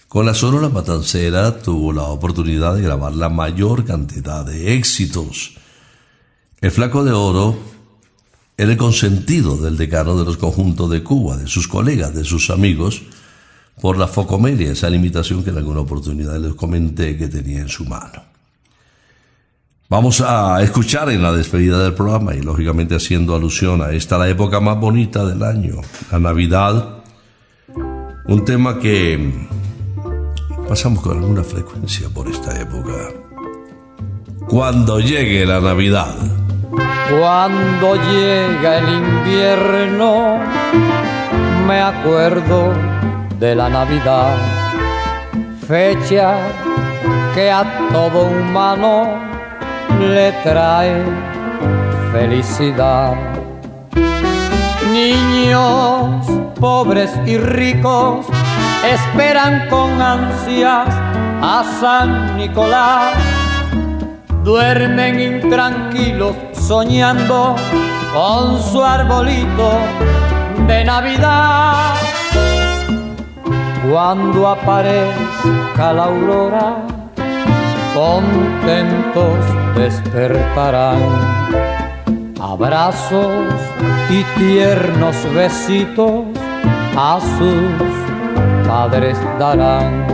Con 0.08 0.26
la 0.26 0.34
Sonora 0.34 0.68
Matancera 0.68 1.56
tuvo 1.56 1.92
la 1.92 2.02
oportunidad 2.02 2.74
de 2.74 2.82
grabar 2.82 3.14
la 3.14 3.28
mayor 3.28 3.84
cantidad 3.84 4.44
de 4.44 4.74
éxitos. 4.74 5.52
El 6.60 6.72
Flaco 6.72 7.04
de 7.04 7.12
Oro 7.12 7.56
era 8.56 8.72
el 8.72 8.76
consentido 8.76 9.56
del 9.56 9.76
decano 9.76 10.18
de 10.18 10.24
los 10.24 10.38
conjuntos 10.38 10.90
de 10.90 11.04
Cuba, 11.04 11.36
de 11.36 11.46
sus 11.46 11.68
colegas, 11.68 12.12
de 12.16 12.24
sus 12.24 12.50
amigos, 12.50 13.02
por 13.80 13.96
la 13.96 14.08
focomelia, 14.08 14.72
esa 14.72 14.90
limitación 14.90 15.44
que 15.44 15.50
en 15.50 15.58
alguna 15.58 15.82
oportunidad 15.82 16.36
les 16.40 16.54
comenté 16.54 17.16
que 17.16 17.28
tenía 17.28 17.60
en 17.60 17.68
su 17.68 17.84
mano. 17.84 18.35
Vamos 19.88 20.20
a 20.20 20.60
escuchar 20.62 21.10
en 21.10 21.22
la 21.22 21.30
despedida 21.30 21.80
del 21.80 21.94
programa 21.94 22.34
y 22.34 22.42
lógicamente 22.42 22.96
haciendo 22.96 23.36
alusión 23.36 23.80
a 23.80 23.92
esta 23.92 24.18
la 24.18 24.28
época 24.28 24.58
más 24.58 24.80
bonita 24.80 25.24
del 25.24 25.44
año, 25.44 25.76
la 26.10 26.18
Navidad, 26.18 27.04
un 28.26 28.44
tema 28.44 28.80
que 28.80 29.32
pasamos 30.68 31.04
con 31.04 31.18
alguna 31.18 31.44
frecuencia 31.44 32.08
por 32.08 32.26
esta 32.26 32.60
época. 32.60 32.94
Cuando 34.48 34.98
llegue 34.98 35.46
la 35.46 35.60
Navidad. 35.60 36.16
Cuando 37.20 37.94
llega 37.94 38.78
el 38.78 38.88
invierno, 38.88 40.40
me 41.64 41.80
acuerdo 41.80 42.74
de 43.38 43.54
la 43.54 43.68
Navidad, 43.68 44.36
fecha 45.68 46.38
que 47.36 47.52
a 47.52 47.88
todo 47.92 48.26
humano 48.26 49.25
le 50.00 50.32
trae 50.42 51.04
felicidad. 52.12 53.14
Niños 54.92 56.26
pobres 56.60 57.10
y 57.26 57.36
ricos 57.38 58.26
esperan 58.84 59.68
con 59.68 60.00
ansias 60.00 60.88
a 61.42 61.64
San 61.80 62.36
Nicolás. 62.36 63.14
Duermen 64.44 65.18
intranquilos 65.20 66.36
soñando 66.52 67.56
con 68.14 68.62
su 68.62 68.82
arbolito 68.82 69.72
de 70.66 70.84
Navidad. 70.84 71.94
Cuando 73.90 74.48
aparezca 74.48 75.92
la 75.92 76.04
aurora, 76.04 76.95
contentos 77.96 79.38
despertarán. 79.74 81.00
Abrazos 82.38 83.54
y 84.10 84.22
tiernos 84.38 85.16
besitos 85.34 86.26
a 86.94 87.18
sus 87.38 88.68
padres 88.68 89.16
darán. 89.38 90.06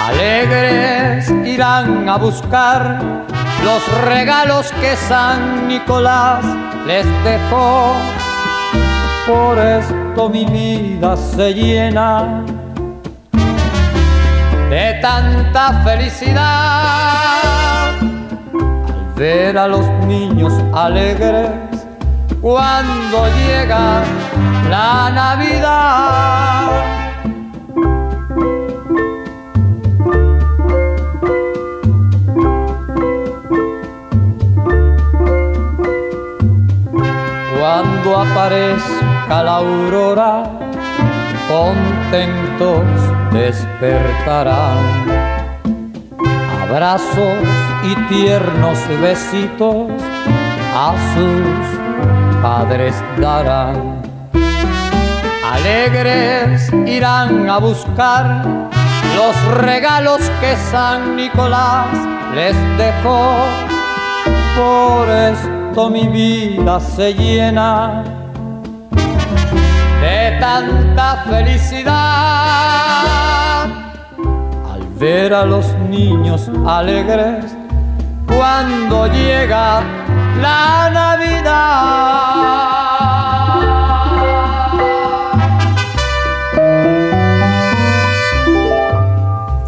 Alegres 0.00 1.28
irán 1.44 2.08
a 2.08 2.16
buscar 2.18 3.00
los 3.64 3.82
regalos 4.04 4.70
que 4.80 4.94
San 4.94 5.66
Nicolás 5.66 6.44
les 6.86 7.06
dejó. 7.24 7.94
Por 9.26 9.58
esto 9.58 10.28
mi 10.28 10.44
vida 10.44 11.16
se 11.16 11.52
llena 11.52 12.44
de 14.72 14.94
tanta 15.02 15.82
felicidad 15.84 16.40
al 17.98 19.14
ver 19.16 19.58
a 19.58 19.68
los 19.68 19.86
niños 20.06 20.50
alegres 20.72 21.50
cuando 22.40 23.26
llega 23.36 24.02
la 24.70 25.10
Navidad. 25.10 26.70
Cuando 37.58 38.16
aparezca 38.16 39.42
la 39.44 39.56
aurora, 39.56 40.61
contentos 41.52 42.82
despertarán. 43.30 44.78
Abrazos 46.62 47.44
y 47.84 47.94
tiernos 48.08 48.78
besitos 49.02 49.90
a 50.74 50.94
sus 51.12 52.42
padres 52.42 52.94
darán. 53.18 54.00
Alegres 55.52 56.72
irán 56.86 57.50
a 57.50 57.58
buscar 57.58 58.24
los 59.14 59.36
regalos 59.58 60.22
que 60.40 60.56
San 60.70 61.16
Nicolás 61.16 61.88
les 62.34 62.56
dejó. 62.78 63.44
Por 64.56 65.10
esto 65.10 65.90
mi 65.90 66.08
vida 66.08 66.80
se 66.80 67.12
llena 67.12 68.21
tanta 70.42 71.22
felicidad 71.30 71.92
al 74.72 74.82
ver 74.98 75.32
a 75.32 75.46
los 75.46 75.64
niños 75.88 76.50
alegres 76.66 77.44
cuando 78.26 79.06
llega 79.06 79.84
la 80.40 80.90
Navidad. 80.90 81.52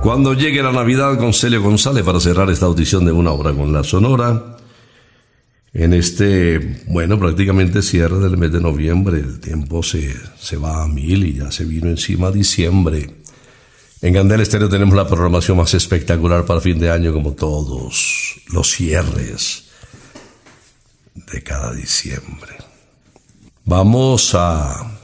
Cuando 0.03 0.35
llegue 0.35 0.61
la 0.61 0.72
Navidad 0.72 1.16
con 1.18 1.33
Celio 1.33 1.62
González 1.62 2.03
para 2.03 2.18
cerrar 2.18 2.51
esta 2.51 2.66
audición 2.66 3.05
de 3.05 3.12
una 3.12 3.31
hora 3.31 3.53
con 3.53 3.72
la 3.72 3.85
Sonora, 3.85 4.54
en 5.75 5.93
este, 5.93 6.85
bueno, 6.87 7.18
prácticamente 7.18 7.83
cierre 7.83 8.20
del 8.20 8.39
mes 8.39 8.53
de 8.53 8.61
noviembre, 8.61 9.18
el 9.18 9.41
tiempo 9.41 9.83
se, 9.83 10.14
se 10.39 10.57
va 10.57 10.85
a 10.85 10.89
mil 10.89 11.25
y 11.25 11.35
ya 11.35 11.51
se 11.51 11.64
vino 11.64 11.89
encima 11.89 12.31
diciembre. 12.31 13.11
En 14.01 14.12
Gandel 14.12 14.43
Estéreo 14.43 14.68
tenemos 14.68 14.95
la 14.95 15.09
programación 15.09 15.57
más 15.57 15.75
espectacular 15.75 16.45
para 16.45 16.61
fin 16.61 16.79
de 16.79 16.91
año, 16.91 17.12
como 17.12 17.33
todos 17.33 18.37
los 18.53 18.70
cierres 18.70 19.64
de 21.33 21.43
cada 21.43 21.75
diciembre. 21.75 22.53
Vamos 23.64 24.35
a 24.35 25.01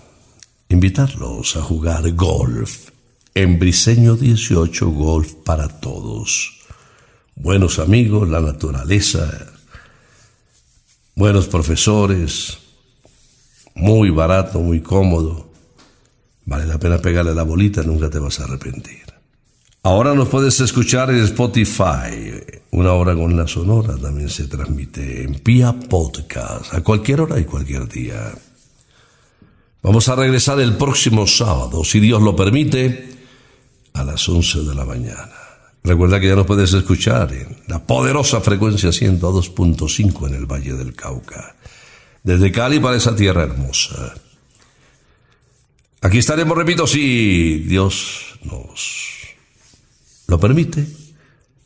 invitarlos 0.69 1.57
a 1.57 1.63
jugar 1.63 2.13
golf 2.13 2.91
en 3.35 3.59
Briseño 3.59 4.17
18 4.17 4.91
Golf 4.91 5.33
para 5.45 5.67
todos. 5.67 6.61
Buenos 7.35 7.79
amigos, 7.79 8.29
la 8.29 8.41
naturaleza, 8.41 9.51
buenos 11.21 11.49
profesores, 11.49 12.57
muy 13.75 14.09
barato, 14.09 14.59
muy 14.61 14.81
cómodo. 14.81 15.51
Vale 16.47 16.65
la 16.65 16.79
pena 16.79 16.97
pegarle 16.97 17.35
la 17.35 17.43
bolita, 17.43 17.83
nunca 17.83 18.09
te 18.09 18.19
vas 18.19 18.41
a 18.41 18.45
arrepentir. 18.45 19.05
Ahora 19.83 20.15
nos 20.15 20.29
puedes 20.29 20.59
escuchar 20.61 21.11
en 21.11 21.19
Spotify, 21.19 22.41
una 22.71 22.95
hora 22.95 23.15
con 23.15 23.37
la 23.37 23.47
sonora, 23.47 23.99
también 23.99 24.31
se 24.31 24.47
transmite 24.47 25.25
en 25.25 25.35
Pia 25.41 25.75
Podcast, 25.75 26.73
a 26.73 26.81
cualquier 26.81 27.21
hora 27.21 27.39
y 27.39 27.45
cualquier 27.45 27.87
día. 27.87 28.33
Vamos 29.83 30.09
a 30.09 30.17
regresar 30.17 30.59
el 30.59 30.79
próximo 30.79 31.27
sábado, 31.27 31.85
si 31.85 32.01
Dios 32.01 32.23
lo 32.23 32.35
permite, 32.35 33.11
a 33.93 34.05
las 34.05 34.27
11 34.27 34.61
de 34.61 34.75
la 34.75 34.87
mañana. 34.87 35.40
Recuerda 35.83 36.21
que 36.21 36.29
ya 36.29 36.37
nos 36.37 36.47
puedes 36.47 36.73
escuchar 36.75 37.33
en 37.33 37.57
la 37.67 37.85
poderosa 37.85 38.41
frecuencia 38.41 38.91
102.5 38.91 40.29
en 40.29 40.35
el 40.35 40.47
Valle 40.47 40.75
del 40.75 40.95
Cauca, 40.95 41.57
desde 42.23 42.53
Cali 42.53 42.81
para 42.81 42.97
esa 42.97 43.17
tierra 43.17 43.45
hermosa. 43.45 44.15
Aquí 46.03 46.19
estaremos, 46.19 46.57
repito, 46.57 46.87
si 46.87 47.61
Dios 47.61 48.39
nos 48.45 49.09
lo 50.27 50.39
permite, 50.39 50.87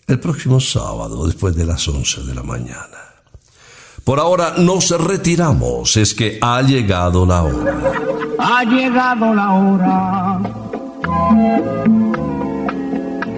el 0.07 0.21
próximo 0.21 0.61
sábado 0.61 1.27
después 1.27 1.57
de 1.57 1.67
las 1.67 1.87
11 1.87 2.23
de 2.23 2.35
la 2.35 2.43
mañana. 2.43 2.99
Por 4.05 4.21
ahora 4.21 4.55
nos 4.59 4.91
retiramos, 4.91 5.97
es 5.97 6.15
que 6.15 6.39
ha 6.41 6.63
llegado 6.63 7.25
la 7.27 7.43
hora. 7.43 7.81
Ha 8.39 8.65
llegado 8.65 9.35
la 9.35 9.53
hora 9.53 10.41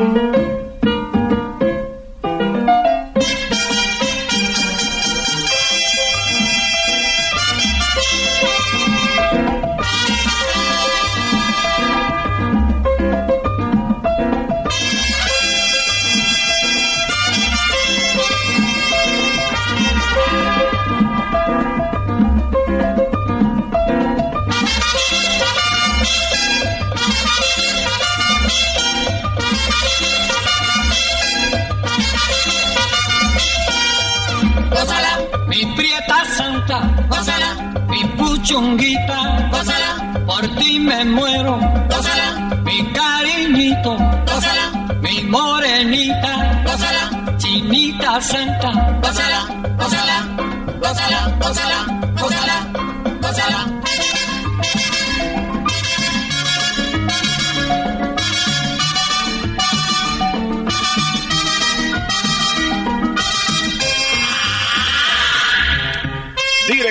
thank 0.00 0.34
you 0.34 0.39